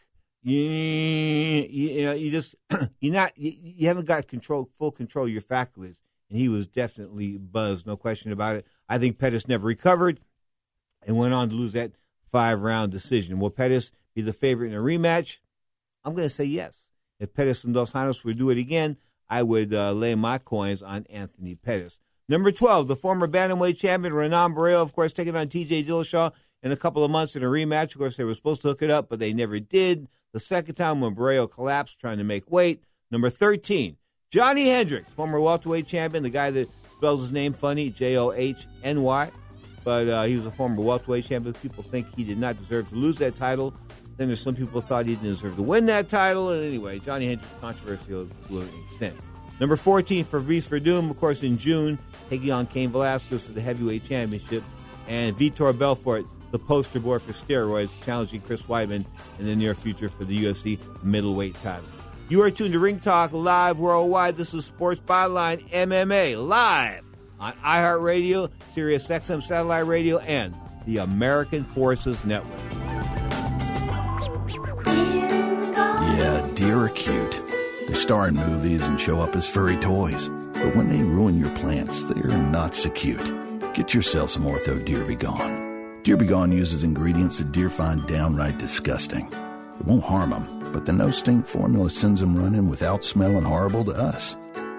[0.44, 2.56] You, you, know, you just
[3.00, 6.02] you're not you, you haven't got control full control of your faculties.
[6.28, 8.66] And he was definitely buzzed, no question about it.
[8.88, 10.18] I think Pettis never recovered
[11.02, 11.92] and went on to lose that
[12.30, 13.38] five round decision.
[13.38, 15.38] Will Pettis be the favorite in a rematch?
[16.04, 16.86] I'm going to say yes.
[17.20, 18.96] If Pettis and Dos Anjos would do it again,
[19.28, 21.98] I would uh, lay my coins on Anthony Pettis.
[22.28, 26.32] Number 12, the former bantamweight champion Renan Barão, of course, taking on TJ Dillashaw
[26.62, 27.94] in a couple of months in a rematch.
[27.94, 30.08] Of course, they were supposed to hook it up, but they never did.
[30.32, 32.82] The second time when Barão collapsed trying to make weight.
[33.10, 33.96] Number 13,
[34.30, 38.66] Johny Hendricks, former welterweight champion, the guy that spells his name funny, J O H
[38.82, 39.30] N Y.
[39.84, 41.54] But uh, he was a former welterweight champion.
[41.54, 43.74] People think he did not deserve to lose that title.
[44.16, 46.50] Then there's some people thought he didn't deserve to win that title.
[46.50, 49.16] And anyway, Johny Hendricks controversial to an extent.
[49.60, 51.98] Number 14, Fabricio Werdum, of course, in June,
[52.30, 54.64] taking on Cain Velasquez for the heavyweight championship.
[55.08, 59.04] And Vitor Belfort, the poster boy for steroids, challenging Chris Weidman
[59.40, 61.88] in the near future for the UFC middleweight title.
[62.28, 64.36] You are tuned to Ring Talk live worldwide.
[64.36, 67.04] This is Sports Byline MMA live
[67.40, 70.54] on iHeartRadio, Sirius XM Satellite Radio, and
[70.86, 72.60] the American Forces Network.
[74.86, 77.38] Yeah, deer are cute.
[77.88, 80.28] They star in movies and show up as furry toys.
[80.28, 83.74] But when they ruin your plants, they're not so cute.
[83.74, 85.61] Get yourself some Ortho Deer Be Gone.
[86.02, 89.32] Deer Be Gone uses ingredients that deer find downright disgusting.
[89.78, 93.84] It won't harm them, but the no stink formula sends them running without smelling horrible
[93.84, 94.36] to us.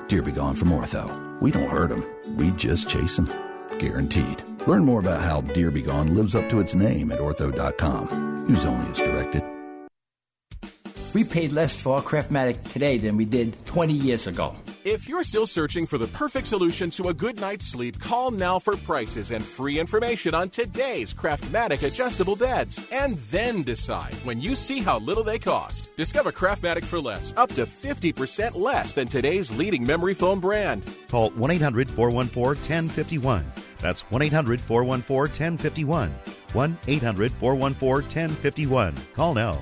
[0.09, 1.41] Deer Be Gone from Ortho.
[1.41, 2.03] We don't hurt them,
[2.35, 3.31] we just chase them.
[3.79, 4.43] Guaranteed.
[4.67, 8.45] Learn more about how Deer Be Gone lives up to its name at ortho.com.
[8.49, 9.43] Use only as directed.
[11.13, 14.55] We paid less for our Craftmatic today than we did 20 years ago.
[14.85, 18.59] If you're still searching for the perfect solution to a good night's sleep, call now
[18.59, 22.85] for prices and free information on today's Craftmatic adjustable beds.
[22.91, 25.95] And then decide when you see how little they cost.
[25.95, 30.83] Discover Craftmatic for less, up to 50% less than today's leading memory foam brand.
[31.07, 33.45] Call 1 800 414 1051.
[33.79, 36.11] That's 1 800 414 1051.
[36.51, 38.95] 1 800 414 1051.
[39.15, 39.61] Call now.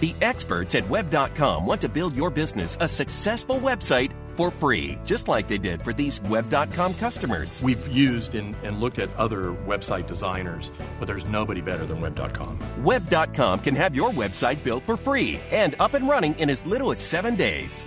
[0.00, 5.28] The experts at Web.com want to build your business a successful website for free, just
[5.28, 7.62] like they did for these Web.com customers.
[7.62, 12.58] We've used and, and looked at other website designers, but there's nobody better than Web.com.
[12.82, 16.90] Web.com can have your website built for free and up and running in as little
[16.90, 17.86] as seven days.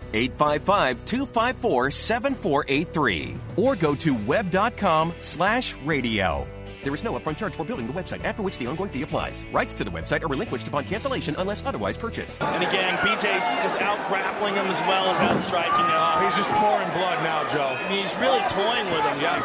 [0.13, 6.47] 855 254 7483 or go to web.com slash radio.
[6.83, 9.45] There is no upfront charge for building the website, after which the ongoing fee applies.
[9.53, 12.41] Rights to the website are relinquished upon cancellation unless otherwise purchased.
[12.41, 15.93] And again, BJ's just out grappling him as well as out striking him.
[15.93, 17.77] Oh, he's just pouring blood now, Joe.
[17.77, 19.37] I mean, he's really toying with him, yeah.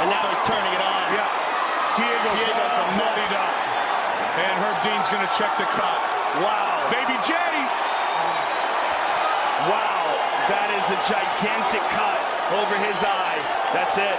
[0.00, 1.04] and now he's turning it on.
[1.12, 1.28] Yeah.
[2.00, 3.54] Diego's, Diego's a muddied up.
[4.40, 6.00] And Herb Dean's going to check the cut.
[6.40, 6.88] Wow.
[6.88, 7.36] Baby J.
[9.68, 10.16] Wow.
[10.48, 12.20] That is a gigantic cut
[12.56, 13.36] over his eye.
[13.76, 14.18] That's it.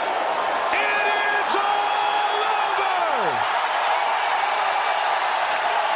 [0.78, 3.01] It is all over!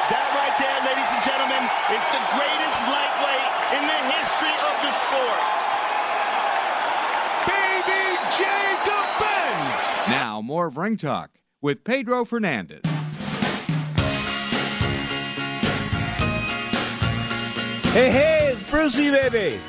[0.10, 1.62] That right there, ladies and gentlemen,
[1.94, 5.42] is the greatest lightweight in the history of the sport.
[7.46, 8.42] Baby J
[8.90, 9.86] defends!
[10.10, 11.30] Now, more of Ring Talk
[11.62, 12.82] with Pedro Fernandez.
[17.94, 19.60] Hey, hey, it's Brucey, baby.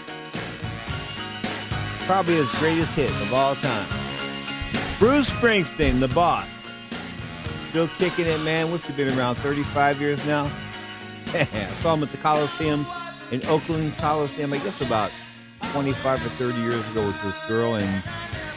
[2.07, 3.87] Probably his greatest hit of all time.
[4.99, 6.47] Bruce Springsteen, the boss.
[7.71, 8.71] Still kicking it, man.
[8.71, 9.35] What's he been around?
[9.37, 10.51] 35 years now?
[11.35, 11.45] I
[11.83, 12.87] saw him at the Coliseum
[13.33, 15.11] in Oakland Coliseum, I guess about
[15.73, 18.03] 25 or 30 years ago with this girl, and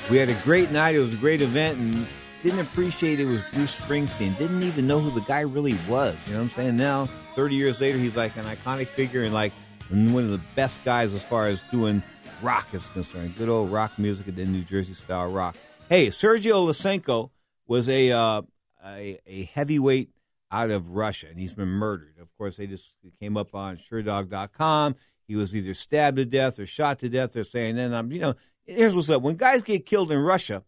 [0.09, 0.95] we had a great night.
[0.95, 2.07] It was a great event, and
[2.43, 4.37] didn't appreciate it was Bruce Springsteen.
[4.37, 6.15] Didn't even know who the guy really was.
[6.27, 6.77] You know what I'm saying?
[6.77, 9.53] Now, 30 years later, he's like an iconic figure and like
[9.89, 12.03] one of the best guys as far as doing
[12.41, 13.35] rock is concerned.
[13.35, 15.55] Good old rock music and then New Jersey style rock.
[15.89, 17.31] Hey, Sergio Lysenko
[17.67, 18.41] was a, uh,
[18.85, 20.09] a a heavyweight
[20.51, 22.15] out of Russia, and he's been murdered.
[22.19, 24.95] Of course, they just came up on Sherdog.com.
[25.27, 27.33] He was either stabbed to death or shot to death.
[27.33, 28.35] They're saying, and I'm, you know,
[28.65, 30.63] here's what's up: when guys get killed in Russia,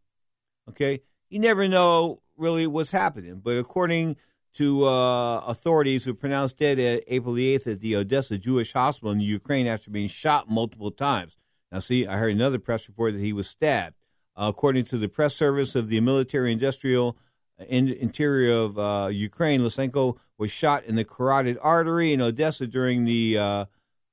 [0.70, 3.42] okay, you never know really what's happening.
[3.44, 4.18] But according
[4.54, 9.12] to uh, authorities who pronounced dead at April the 8th at the Odessa Jewish Hospital
[9.12, 11.38] in Ukraine after being shot multiple times.
[11.72, 13.96] Now, see, I heard another press report that he was stabbed.
[14.36, 17.18] Uh, according to the press service of the military industrial
[17.60, 22.66] uh, in, interior of uh, Ukraine, Lysenko was shot in the carotid artery in Odessa
[22.66, 23.66] during the uh,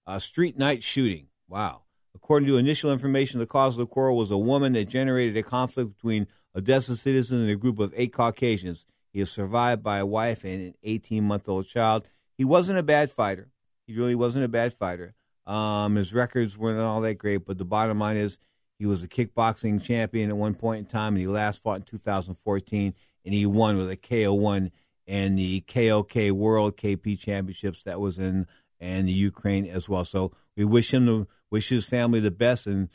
[0.06, 1.28] uh, street night shooting.
[1.48, 1.82] Wow.
[2.14, 5.42] According to initial information, the cause of the quarrel was a woman that generated a
[5.42, 8.86] conflict between Odessa citizen and a group of eight Caucasians.
[9.12, 12.06] He is survived by a wife and an 18 month old child.
[12.36, 13.50] He wasn't a bad fighter.
[13.86, 15.14] He really wasn't a bad fighter.
[15.48, 18.38] Um, his records weren't all that great, but the bottom line is
[18.78, 21.82] he was a kickboxing champion at one point in time, and he last fought in
[21.82, 22.94] 2014,
[23.24, 24.70] and he won with a KO1
[25.06, 28.46] and the KOK World KP Championships that was in
[28.78, 30.04] and the Ukraine as well.
[30.04, 32.66] So we wish him to wish his family the best.
[32.66, 32.90] And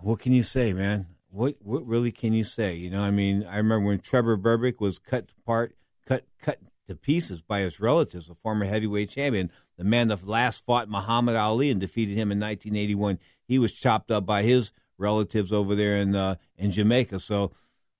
[0.00, 1.08] what can you say, man?
[1.30, 2.74] what what really can you say?
[2.74, 5.74] You know, I mean, I remember when Trevor Berbick was cut apart,
[6.06, 6.58] cut cut
[6.88, 11.36] to pieces by his relatives, a former heavyweight champion, the man that last fought Muhammad
[11.36, 13.18] Ali and defeated him in 1981.
[13.46, 17.20] He was chopped up by his relatives over there in uh, in Jamaica.
[17.20, 17.52] So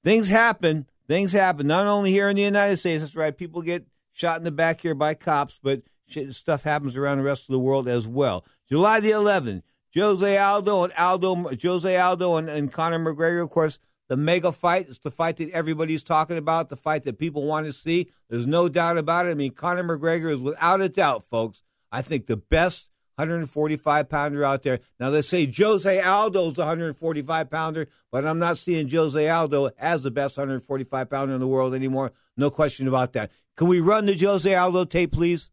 [0.02, 0.86] things happen.
[1.06, 1.66] Things happen.
[1.66, 3.02] Not only here in the United States.
[3.02, 3.36] That's right.
[3.36, 7.24] People get shot in the back here by cops, but shit, stuff happens around the
[7.24, 8.44] rest of the world as well.
[8.68, 9.62] July the 11th.
[9.94, 13.78] Jose Aldo and Aldo Jose Aldo and, and Conor McGregor, of course,
[14.08, 17.66] the mega fight is the fight that everybody's talking about, the fight that people want
[17.66, 18.10] to see.
[18.28, 19.30] There's no doubt about it.
[19.30, 21.62] I mean, Conor McGregor is without a doubt, folks.
[21.92, 24.80] I think the best 145 pounder out there.
[24.98, 30.04] Now they say Jose Aldo's the 145 pounder, but I'm not seeing Jose Aldo as
[30.04, 32.12] the best 145 pounder in the world anymore.
[32.36, 33.30] No question about that.
[33.56, 35.50] Can we run the Jose Aldo tape, please?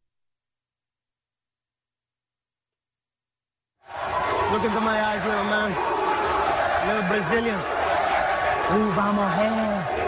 [4.51, 6.87] Look into my eyes, little man.
[6.87, 7.84] Little Brazilian.
[8.73, 10.05] Ooh, vamos here.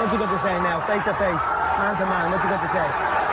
[0.00, 1.44] What you got to say now, face to face,
[1.78, 2.30] man to man?
[2.30, 2.86] What you got to say?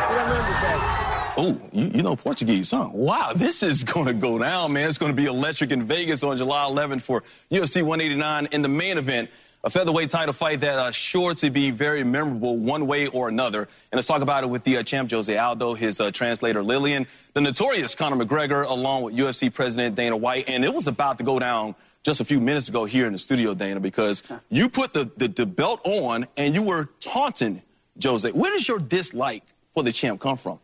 [0.07, 1.03] What you got to say?
[1.39, 2.89] Oh, you, you, know Portuguese, huh?
[2.93, 4.87] Wow, this is going to go down, man.
[4.87, 8.69] It's going to be electric in Vegas on July 11th for UFC 189 in the
[8.69, 9.29] main event
[9.63, 13.61] a featherweight title fight that uh, sure to be very memorable one way or another.
[13.63, 17.05] And let's talk about it with the uh, champ Jose Aldo, his uh, translator Lillian,
[17.33, 20.47] the notorious Conor McGregor, along with UFC President Dana White.
[20.47, 21.75] And it was about to go down
[22.07, 25.27] just a few minutes ago here in the studio, Dana, because you put the, the,
[25.27, 27.61] the belt on and you were taunting
[28.01, 28.31] Jose.
[28.31, 29.43] Where does your dislike
[29.73, 30.57] for the champ come from?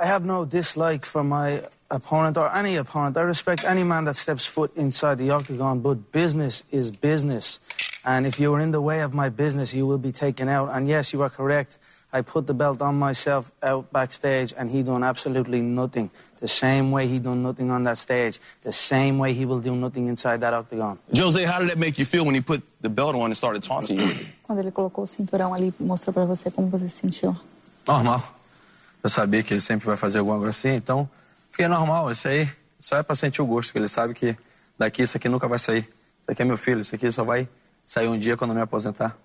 [0.00, 3.16] I have no dislike for my opponent or any opponent.
[3.16, 7.60] I respect any man that steps foot inside the octagon, but business is business.
[8.04, 10.70] And if you are in the way of my business, you will be taken out.
[10.70, 11.78] And yes, you are correct.
[12.12, 16.10] I put the belt on myself out backstage, and he done absolutely nothing.
[16.40, 19.74] The same way he done nothing on that stage, the same way he will do
[19.74, 20.98] nothing inside that octagon.
[21.12, 23.62] Jose, how did that make you feel when he put the belt on and started
[23.62, 24.08] taunting you?
[24.44, 27.36] Quando ele colocou o cinturão ali, mostrou para você como você se sentiu?
[27.86, 28.22] Normal.
[29.02, 31.08] Eu sabia que ele sempre vai fazer alguma coisa assim, então
[31.50, 32.10] fiquei normal.
[32.10, 32.48] Isso aí
[32.78, 34.36] só é para sentir o gosto, que ele sabe que
[34.78, 35.88] daqui isso aqui nunca vai sair.
[36.22, 37.48] Isso aqui é meu filho, isso aqui só vai
[37.84, 39.16] sair um dia quando me aposentar.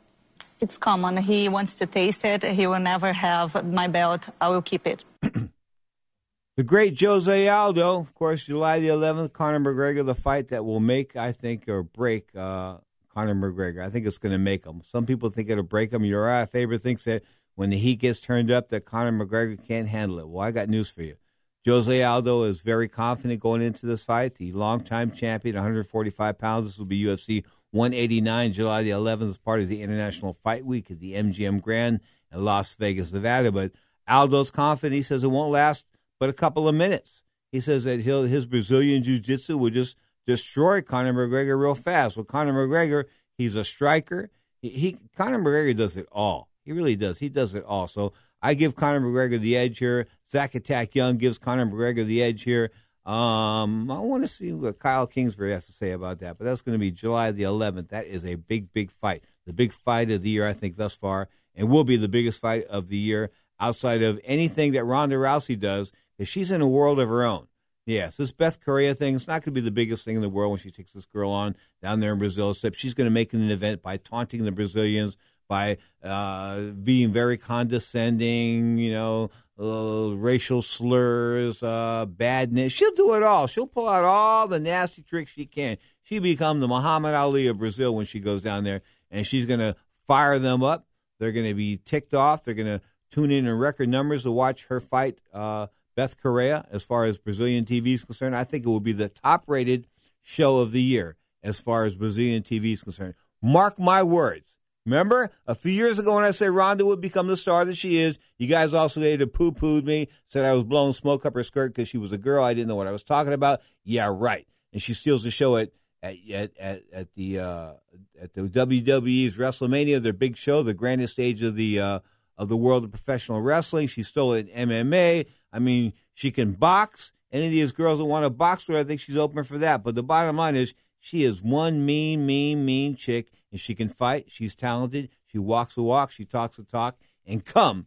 [0.63, 1.17] It's common.
[1.17, 2.41] He wants to taste it.
[2.41, 4.29] He will never have my belt.
[4.39, 5.03] I will keep it.
[6.55, 10.79] the great Jose Aldo, of course, July the 11th, Conor McGregor, the fight that will
[10.79, 12.77] make, I think, or break uh,
[13.13, 13.83] Conor McGregor.
[13.83, 14.81] I think it's going to make him.
[14.89, 16.03] Some people think it'll break him.
[16.03, 17.23] Urijah Faber thinks that
[17.55, 20.29] when the heat gets turned up, that Conor McGregor can't handle it.
[20.29, 21.17] Well, I got news for you.
[21.65, 24.35] Jose Aldo is very confident going into this fight.
[24.35, 26.67] The longtime champion, 145 pounds.
[26.67, 27.43] This will be UFC
[27.73, 32.01] 189, July the 11th, as part of the International Fight Week at the MGM Grand
[32.31, 33.51] in Las Vegas, Nevada.
[33.51, 33.71] But
[34.07, 34.95] Aldo's confident.
[34.95, 35.85] He says it won't last
[36.19, 37.23] but a couple of minutes.
[37.51, 42.15] He says that his Brazilian Jiu Jitsu will just destroy Conor McGregor real fast.
[42.15, 43.05] Well, Conor McGregor,
[43.37, 44.29] he's a striker.
[44.61, 46.49] He, he Conor McGregor does it all.
[46.63, 47.19] He really does.
[47.19, 47.87] He does it all.
[47.87, 50.07] So I give Conor McGregor the edge here.
[50.31, 52.71] Zach Attack Young gives Conor McGregor the edge here.
[53.05, 56.61] Um, I want to see what Kyle Kingsbury has to say about that, but that's
[56.61, 57.89] going to be July the 11th.
[57.89, 59.23] That is a big, big fight.
[59.45, 62.39] The big fight of the year, I think, thus far, and will be the biggest
[62.39, 63.29] fight of the year
[63.59, 67.47] outside of anything that Ronda Rousey does because she's in a world of her own.
[67.85, 70.29] Yes, this Bethe Correia thing, it's not going to be the biggest thing in the
[70.29, 73.11] world when she takes this girl on down there in Brazil, except she's going to
[73.11, 75.17] make it an event by taunting the Brazilians,
[75.49, 82.73] by uh, being very condescending, you know, racial slurs, uh, badness.
[82.73, 83.47] She'll do it all.
[83.47, 85.77] She'll pull out all the nasty tricks she can.
[86.01, 88.81] She become the Muhammad Ali of Brazil when she goes down there,
[89.11, 89.75] and she's going to
[90.07, 90.87] fire them up.
[91.19, 92.43] They're going to be ticked off.
[92.43, 92.81] They're going to
[93.11, 96.65] tune in in record numbers to watch her fight uh, Bethe Correia.
[96.71, 99.87] As far as Brazilian TV is concerned, I think it will be the top-rated
[100.21, 103.13] show of the year as far as Brazilian TV is concerned.
[103.41, 104.57] Mark my words.
[104.85, 107.97] Remember a few years ago when I said Ronda would become the star that she
[107.97, 111.43] is, you guys also later poo pooed me, said I was blowing smoke up her
[111.43, 112.43] skirt because she was a girl.
[112.43, 113.61] I didn't know what I was talking about.
[113.85, 114.45] Yeah, right.
[114.73, 115.71] And she steals the show at
[116.01, 116.17] at
[116.59, 117.73] at, at, the uh,
[118.21, 121.99] at the WWE's WrestleMania, their big show, the grandest stage of the uh,
[122.37, 123.87] of the world of professional wrestling.
[123.87, 125.27] She stole it in MMA.
[125.51, 127.11] I mean, she can box.
[127.31, 129.57] Any of these girls that want to box with her, I think she's open for
[129.57, 129.83] that.
[129.83, 133.87] But the bottom line is, she is one mean, mean, mean chick, and she can
[133.87, 134.25] fight.
[134.29, 135.09] She's talented.
[135.27, 136.09] She walks the walk.
[136.09, 136.97] She talks the talk.
[137.25, 137.85] And come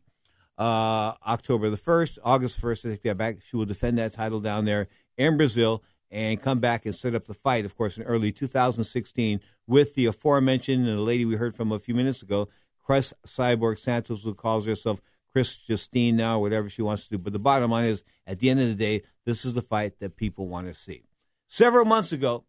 [0.56, 4.40] uh, October the 1st, August 1st, I think they're back, she will defend that title
[4.40, 4.86] down there
[5.18, 9.40] in Brazil and come back and set up the fight, of course, in early 2016
[9.66, 12.48] with the aforementioned and the lady we heard from a few minutes ago,
[12.78, 15.00] Cris Cyborg Santos, who calls herself
[15.32, 17.18] Cris Justino now, whatever she wants to do.
[17.18, 19.98] But the bottom line is, at the end of the day, this is the fight
[19.98, 21.02] that people want to see.
[21.48, 22.44] Several months ago,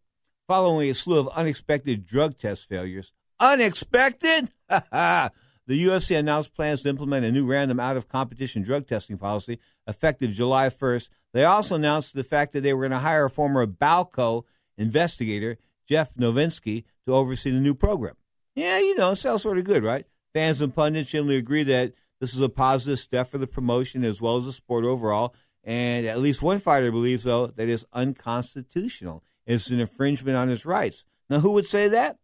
[0.48, 4.48] following a slew of unexpected drug test failures, unexpected?
[4.68, 5.30] the
[5.68, 10.32] UFC announced plans to implement a new random out of competition drug testing policy effective
[10.32, 11.10] July 1st.
[11.34, 14.44] They also announced the fact that they were going to hire a former Balco
[14.78, 18.14] investigator, Jeff Novitzky, to oversee the new program.
[18.54, 20.06] Yeah, you know, sounds sort of good, right?
[20.32, 24.20] Fans and pundits generally agree that this is a positive step for the promotion as
[24.20, 25.34] well as the sport overall.
[25.62, 29.22] And at least one fighter believes, though, that it's unconstitutional.
[29.48, 31.04] It's an infringement on his rights.
[31.30, 32.18] Now, who would say that?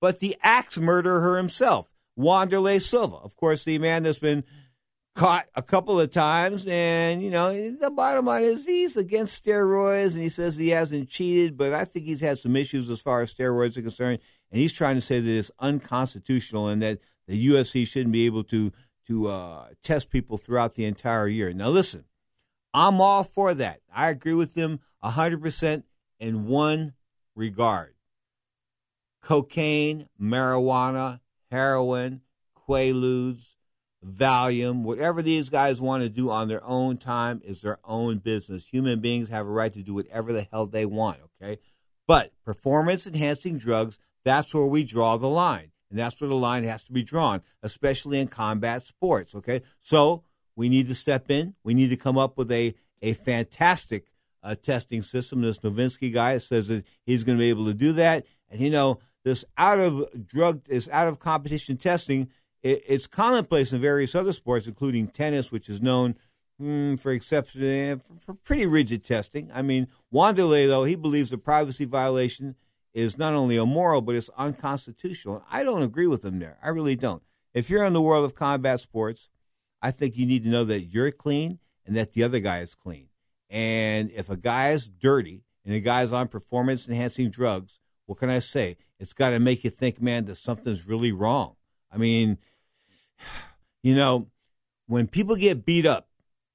[0.00, 3.16] But the axe murderer himself, Wanderlei Silva.
[3.16, 4.44] Of course, the man that's been
[5.16, 6.64] caught a couple of times.
[6.66, 11.08] And, you know, the bottom line is he's against steroids and he says he hasn't
[11.08, 14.20] cheated, but I think he's had some issues as far as steroids are concerned.
[14.52, 18.44] And he's trying to say that it's unconstitutional and that the UFC shouldn't be able
[18.44, 18.72] to
[19.08, 21.52] to uh, test people throughout the entire year.
[21.54, 22.04] Now, listen,
[22.74, 23.80] I'm all for that.
[23.92, 25.82] I agree with them 100%
[26.18, 26.94] in one
[27.34, 27.94] regard
[29.22, 32.22] cocaine, marijuana, heroin,
[32.56, 33.54] quaaludes,
[34.04, 38.66] Valium, whatever these guys want to do on their own time is their own business.
[38.66, 41.58] Human beings have a right to do whatever the hell they want, okay?
[42.06, 45.72] But performance enhancing drugs, that's where we draw the line.
[45.90, 49.62] And that's where the line has to be drawn, especially in combat sports, okay?
[49.80, 50.22] So
[50.54, 51.54] we need to step in.
[51.64, 54.06] We need to come up with a, a fantastic
[54.42, 55.42] uh, testing system.
[55.42, 58.24] This Novitzky guy says that he's going to be able to do that.
[58.50, 62.28] And, you know, this out of drug, this out of competition testing,
[62.62, 66.16] it, it's commonplace in various other sports, including tennis, which is known
[66.60, 69.50] mm, for exception eh, for, for pretty rigid testing.
[69.52, 72.56] I mean, Wanderlei, though, he believes a privacy violation
[72.94, 75.44] is not only immoral, but it's unconstitutional.
[75.50, 76.58] I don't agree with him there.
[76.62, 77.22] I really don't.
[77.54, 79.28] If you're in the world of combat sports,
[79.80, 82.74] I think you need to know that you're clean and that the other guy is
[82.74, 83.07] clean.
[83.50, 88.30] And if a guy is dirty and a guy's on performance enhancing drugs, what can
[88.30, 88.76] I say?
[88.98, 91.56] It's got to make you think, man, that something's really wrong.
[91.92, 92.38] I mean,
[93.82, 94.28] you know,
[94.86, 96.08] when people get beat up,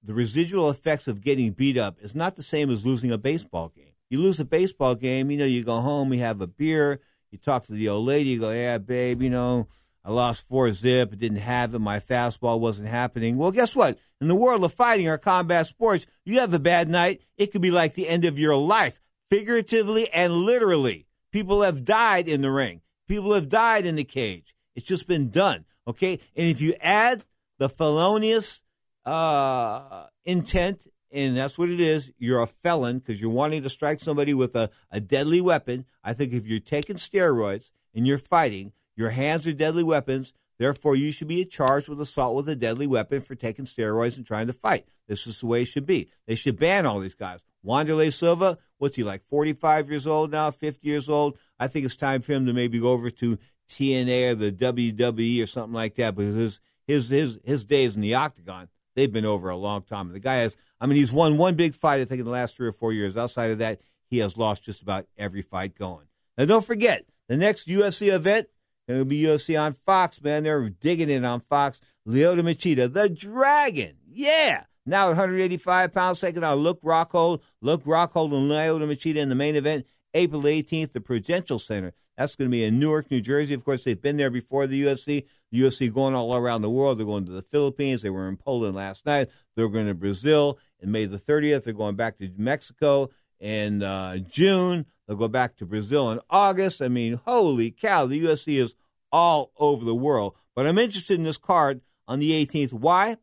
[0.04, 3.70] the residual effects of getting beat up is not the same as losing a baseball
[3.70, 3.94] game.
[4.10, 7.00] You lose a baseball game, you know, you go home, you have a beer,
[7.32, 9.68] you talk to the old lady, you go, yeah, babe, you know,
[10.06, 13.38] I lost four zip, didn't have it, my fastball wasn't happening.
[13.38, 13.98] Well, guess what?
[14.20, 17.62] In the world of fighting or combat sports, you have a bad night, it could
[17.62, 19.00] be like the end of your life,
[19.30, 21.08] figuratively and literally.
[21.32, 22.82] People have died in the ring.
[23.08, 24.56] People have died in the cage.
[24.76, 25.66] It's just been done.
[25.88, 27.26] Okay, and if you add
[27.58, 28.62] the felonious
[29.06, 34.00] uh, intent, and that's what it is, you're a felon because you're wanting to strike
[34.00, 35.86] somebody with a, a deadly weapon.
[36.04, 40.34] I think if you're taking steroids and you're fighting, your hands are deadly weapons.
[40.60, 44.26] Therefore, you should be charged with assault with a deadly weapon for taking steroids and
[44.26, 44.86] trying to fight.
[45.08, 46.10] This is the way it should be.
[46.28, 47.44] They should ban all these guys.
[47.66, 51.38] Wanderlei Silva, what's he like, 45 years old now, 50 years old?
[51.60, 53.40] I think it's time for him to maybe go over to
[53.70, 58.02] TNA or the WWE or something like that because his his his his days in
[58.02, 60.12] the octagon they've been over a long time.
[60.12, 62.56] The guy has, I mean, he's won one big fight I think in the last
[62.56, 63.18] three or four years.
[63.18, 66.08] Outside of that, he has lost just about every fight going.
[66.38, 68.48] Now, don't forget the next UFC event
[68.88, 70.22] to be UFC on Fox.
[70.22, 71.80] Man, they're digging in on Fox.
[72.08, 73.98] Lyoto Machida, the Dragon.
[74.10, 74.64] Yeah.
[74.86, 77.42] Now at 185 pounds, taking on Luke Rockhold.
[77.62, 81.94] Luke Rockhold and Lyoto Machida in the main event, April 18th, the Prudential Center.
[82.18, 83.54] That's going to be in Newark, New Jersey.
[83.54, 85.26] Of course, they've been there before the UFC.
[85.52, 87.00] The UFC going all around the world.
[87.00, 88.02] They're going to the Philippines.
[88.02, 89.30] They were in Poland last night.
[89.56, 90.60] They're going to Brazil.
[90.80, 93.10] And May the 30th, they're going back to Mexico
[93.44, 94.86] in uh, June.
[95.06, 96.82] They'll go back to Brazil in August.
[96.82, 98.74] I mean, holy cow, the UFC is
[99.12, 100.36] all over the world.
[100.56, 102.74] But I'm interested in this card on the 18th.
[102.74, 103.18] Why?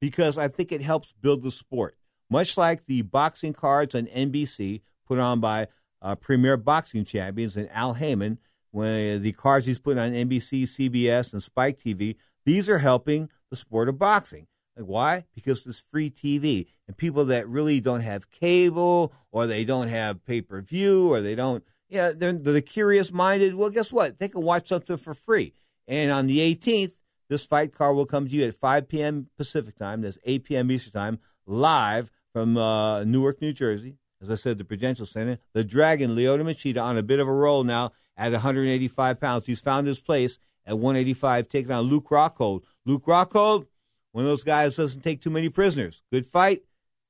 [0.00, 1.96] Because I think it helps build the sport.
[2.30, 5.66] Much like the boxing cards on NBC put on by
[6.00, 8.38] uh, premier boxing champions and Al Haymon,
[8.70, 13.56] when the cards he's putting on NBC, CBS, and Spike TV, these are helping the
[13.56, 14.46] sport of boxing.
[14.76, 15.24] Like why?
[15.34, 20.24] Because it's free TV, and people that really don't have cable or they don't have
[20.24, 23.54] pay per view or they don't, yeah, they're, they're the curious minded.
[23.54, 24.18] Well, guess what?
[24.18, 25.52] They can watch something for free.
[25.86, 26.92] And on the 18th,
[27.28, 29.28] this fight card will come to you at 5 p.m.
[29.36, 30.02] Pacific time.
[30.02, 30.70] That's 8 p.m.
[30.70, 33.98] Eastern time, live from uh, Newark, New Jersey.
[34.20, 35.38] As I said, the Prudential Center.
[35.52, 39.46] The Dragon, Lyoto Machida, on a bit of a roll now at 185 pounds.
[39.46, 42.62] He's found his place at 185, taking on Luke Rockhold.
[42.86, 43.66] Luke Rockhold,
[44.14, 46.04] one of those guys doesn't take too many prisoners.
[46.12, 46.62] Good fight.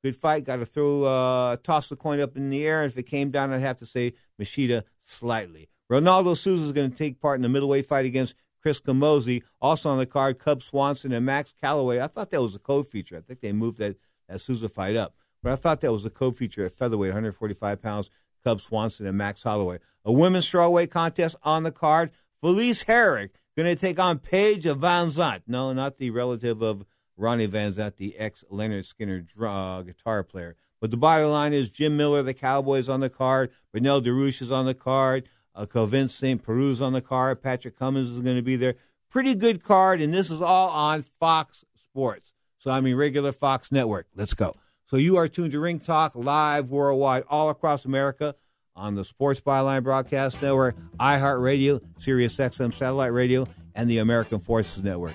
[0.03, 0.47] Good fight.
[0.47, 2.83] Got to throw, uh, toss the coin up in the air.
[2.83, 5.69] And if it came down, I'd have to say Machida slightly.
[5.93, 9.43] Ronaldo Souza is going to take part in the middleweight fight against Chris Camozzi.
[9.61, 12.01] Also on the card, Cub Swanson and Max Calloway.
[12.01, 13.19] I thought that was a co-feature.
[13.19, 13.97] I think they moved that,
[14.27, 15.15] that Souza fight up.
[15.43, 18.09] But I thought that was a co-feature at featherweight, 145 pounds,
[18.43, 19.79] Cub Swanson and Max Holloway.
[20.07, 22.13] A women's strawweight contest on the card.
[22.41, 25.43] Felice Herrig going to take on Paige Van Zant.
[25.47, 26.85] No, not the relative of
[27.17, 30.57] Ronnie Van Zant, the ex Lynyrd Skynyrd uh, guitar player.
[30.81, 33.51] But the bottom line is Jim Miller, the Cowboys on the card.
[33.75, 35.29] Beneil Dariush is on the card.
[35.55, 35.67] Uh,
[36.09, 36.43] St.
[36.43, 37.41] Peru's on the card.
[37.43, 38.75] Patrick Cummins is going to be there.
[39.09, 42.33] Pretty good card, and this is all on Fox Sports.
[42.59, 44.09] So, I mean, regular Fox Network.
[44.17, 44.55] Let's go.
[44.87, 48.35] So, you are tuned to Ring Talk live worldwide, all across America
[48.75, 54.83] on the Sports Byline Broadcast Network, iHeartRadio, Sirius XM Satellite Radio, and the American Forces
[54.83, 55.15] Network.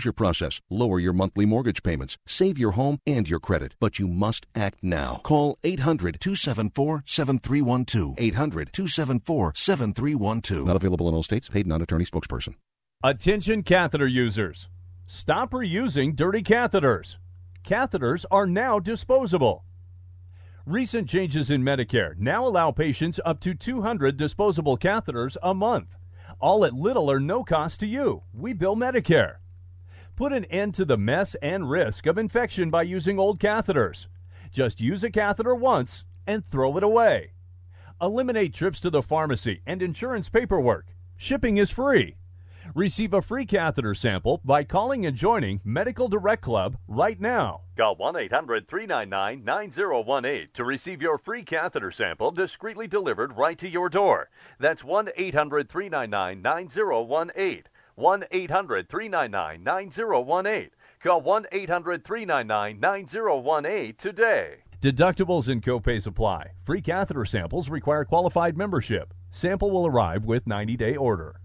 [0.09, 4.47] process, lower your monthly mortgage payments, save your home and your credit, but you must
[4.55, 5.21] act now.
[5.23, 8.15] Call 800 274 7312.
[8.17, 10.65] 800 274 7312.
[10.65, 11.49] Not available in all states.
[11.49, 12.55] Paid non attorney spokesperson.
[13.03, 14.67] Attention catheter users.
[15.05, 17.17] Stop reusing dirty catheters.
[17.63, 19.65] Catheters are now disposable.
[20.65, 25.97] Recent changes in Medicare now allow patients up to 200 disposable catheters a month,
[26.39, 28.21] all at little or no cost to you.
[28.33, 29.37] We bill Medicare.
[30.15, 34.07] Put an end to the mess and risk of infection by using old catheters.
[34.51, 37.31] Just use a catheter once and throw it away.
[38.01, 40.87] Eliminate trips to the pharmacy and insurance paperwork.
[41.17, 42.15] Shipping is free.
[42.75, 47.61] Receive a free catheter sample by calling and joining Medical Direct Club right now.
[47.75, 53.67] Call 1 800 399 9018 to receive your free catheter sample discreetly delivered right to
[53.67, 54.29] your door.
[54.59, 57.63] That's 1 800 399 9018.
[58.01, 60.69] 1 800 399 9018.
[61.03, 64.55] Call 1 800 399 9018 today.
[64.81, 66.47] Deductibles and copays apply.
[66.65, 69.13] Free catheter samples require qualified membership.
[69.29, 71.35] Sample will arrive with 90 day order.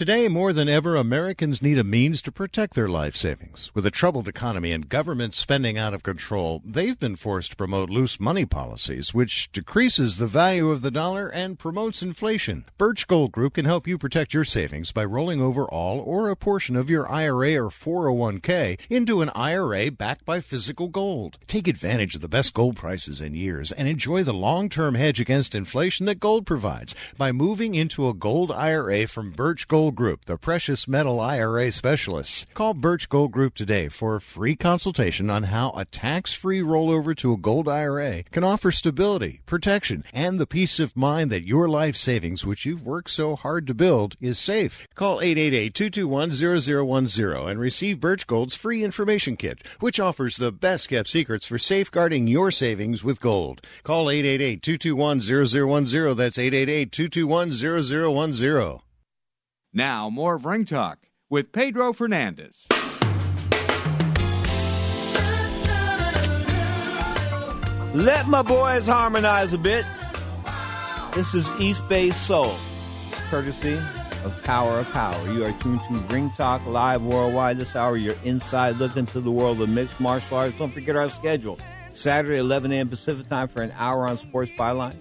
[0.00, 3.70] Today, more than ever, Americans need a means to protect their life savings.
[3.74, 7.90] With a troubled economy and government spending out of control, they've been forced to promote
[7.90, 12.64] loose money policies, which decreases the value of the dollar and promotes inflation.
[12.78, 16.34] Birch Gold Group can help you protect your savings by rolling over all or a
[16.34, 21.36] portion of your IRA or 401k into an IRA backed by physical gold.
[21.46, 25.54] Take advantage of the best gold prices in years and enjoy the long-term hedge against
[25.54, 30.36] inflation that gold provides by moving into a gold IRA from Birch Gold Group, the
[30.36, 32.46] precious metal IRA specialists.
[32.54, 37.32] Call Birch Gold Group today for a free consultation on how a tax-free rollover to
[37.32, 41.96] a gold IRA can offer stability, protection, and the peace of mind that your life
[41.96, 44.86] savings, which you've worked so hard to build, is safe.
[44.94, 51.46] Call 888-221-0010 and receive Birch Gold's free information kit, which offers the best kept secrets
[51.46, 53.60] for safeguarding your savings with gold.
[53.82, 56.16] Call 888-221-0010.
[56.16, 58.80] That's 888-221-0010.
[59.72, 60.98] Now, more of Ring Talk
[61.28, 62.66] with Pedro Fernandez.
[67.94, 69.86] Let my boys harmonize a bit.
[71.14, 72.52] This is East Bay Soul,
[73.30, 73.80] courtesy
[74.24, 75.32] of Tower of Power.
[75.32, 77.58] You are tuned to Ring Talk Live Worldwide.
[77.58, 80.58] This hour, your inside look into the world of mixed martial arts.
[80.58, 81.60] Don't forget our schedule.
[81.92, 82.88] Saturday, 11 a.m.
[82.88, 84.96] Pacific time for an hour on Sports Byline.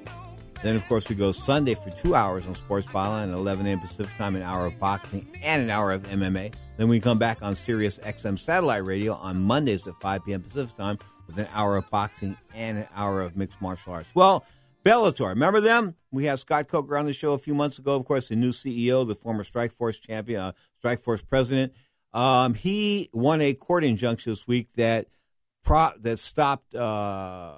[0.62, 3.80] Then, of course, we go Sunday for two hours on Sports Byline at 11 a.m.
[3.80, 6.53] Pacific time, an hour of boxing and an hour of MMA.
[6.76, 10.41] Then we come back on Sirius XM satellite radio on Mondays at 5 p.m.
[10.41, 14.12] Pacific time with an hour of boxing and an hour of mixed martial arts.
[14.14, 14.45] Well,
[14.84, 15.95] Bellator, remember them?
[16.12, 17.95] We had Scott Coker on the show a few months ago.
[17.95, 20.51] Of course, the new CEO, the former Strikeforce champion, uh,
[20.84, 21.72] Strikeforce president.
[22.12, 25.07] Um, he won a court injunction this week that
[25.64, 26.76] pro- that stopped.
[26.76, 27.53] Uh,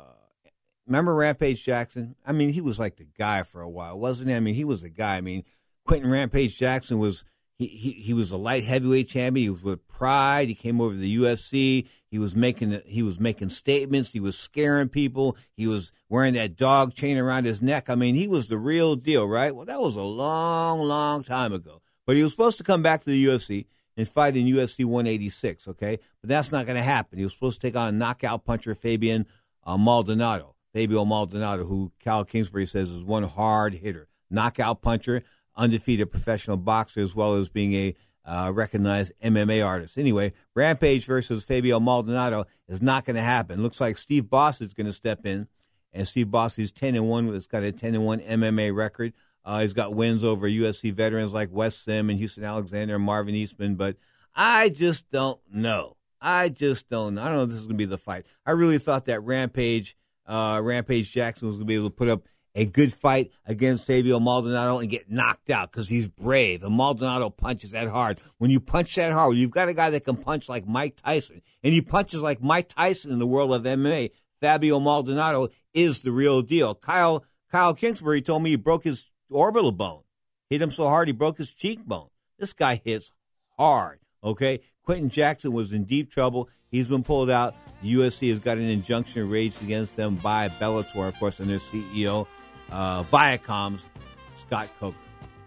[0.86, 2.16] remember Rampage Jackson?
[2.26, 4.36] I mean, he was like the guy for a while, wasn't he?
[4.36, 5.18] I mean, he was the guy.
[5.18, 5.44] I mean,
[5.86, 7.26] Quentin Rampage Jackson was
[7.62, 9.44] he, he, he was a light heavyweight champion.
[9.44, 10.48] He was with pride.
[10.48, 11.88] He came over to the UFC.
[12.10, 14.12] He was making he was making statements.
[14.12, 15.38] He was scaring people.
[15.56, 17.90] He was wearing that dog chain around his neck.
[17.90, 19.56] I mean, he was the real deal, right?
[19.56, 21.82] Well, that was a long, long time ago.
[22.08, 25.68] But he was supposed to come back to the UFC and fight in UFC 186.
[25.68, 27.20] Okay, but that's not going to happen.
[27.20, 29.28] He was supposed to take on knockout puncher Fabian
[29.64, 35.22] uh, Maldonado, Fabio Maldonado, who Cal Kingsbury says is one hard hitter, knockout puncher
[35.56, 39.98] undefeated professional boxer as well as being a uh, recognized MMA artist.
[39.98, 43.64] Anyway, Rampage versus Fabio Maldonado is not going to happen.
[43.64, 45.48] Looks like Steve Boss is going to step in,
[45.92, 47.34] and Steve Boss is ten and one.
[47.34, 49.14] Has got a ten and one MMA record.
[49.44, 53.34] Uh, he's got wins over UFC veterans like Wes Sim and Houston Alexander and Marvin
[53.34, 53.76] Eastman.
[53.76, 53.98] But
[54.36, 55.98] I just don't know.
[56.22, 57.16] I just don't.
[57.16, 57.24] know.
[57.24, 58.26] I don't know if this is going to be the fight.
[58.46, 62.10] I really thought that Rampage, uh, Rampage Jackson was going to be able to put
[62.10, 66.64] up a good fight against Fabio Maldonado and get knocked out because he's brave.
[66.64, 68.20] And Maldonado punches that hard.
[68.38, 71.42] When you punch that hard, you've got a guy that can punch like Mike Tyson,
[71.64, 74.12] and he punches like Mike Tyson in the world of MMA.
[74.42, 76.76] Fabio Maldonado is the real deal.
[76.76, 80.02] Kyle Kyle Kingsbury told me he broke his orbital bone.
[80.50, 82.10] Hit him so hard he broke his cheekbone.
[82.38, 83.12] This guy hits
[83.58, 84.00] hard.
[84.24, 86.50] Okay, Quentin Jackson was in deep trouble.
[86.70, 87.56] He's been pulled out.
[87.82, 91.58] The UFC has got an injunction raised against them by Bellator, of course, and their
[91.58, 92.28] CEO
[92.72, 93.88] uh, Viacom's
[94.36, 94.98] Scott Coker.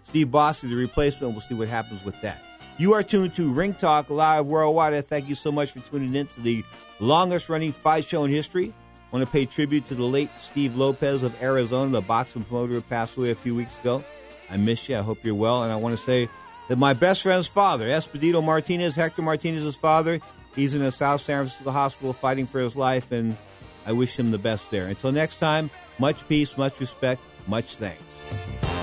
[0.03, 1.33] Steve Boss is the replacement.
[1.33, 2.41] We'll see what happens with that.
[2.77, 4.93] You are tuned to Ring Talk Live Worldwide.
[4.93, 6.63] I thank you so much for tuning in to the
[6.99, 8.73] longest running fight show in history.
[9.11, 12.73] I want to pay tribute to the late Steve Lopez of Arizona, the boxing promoter
[12.73, 14.03] who passed away a few weeks ago.
[14.49, 14.97] I miss you.
[14.97, 15.63] I hope you're well.
[15.63, 16.29] And I want to say
[16.67, 20.19] that my best friend's father, Espedito Martinez, Hector Martinez's father,
[20.55, 23.37] he's in a South San Francisco hospital fighting for his life, and
[23.85, 24.87] I wish him the best there.
[24.87, 28.74] Until next time, much peace, much respect, much thanks.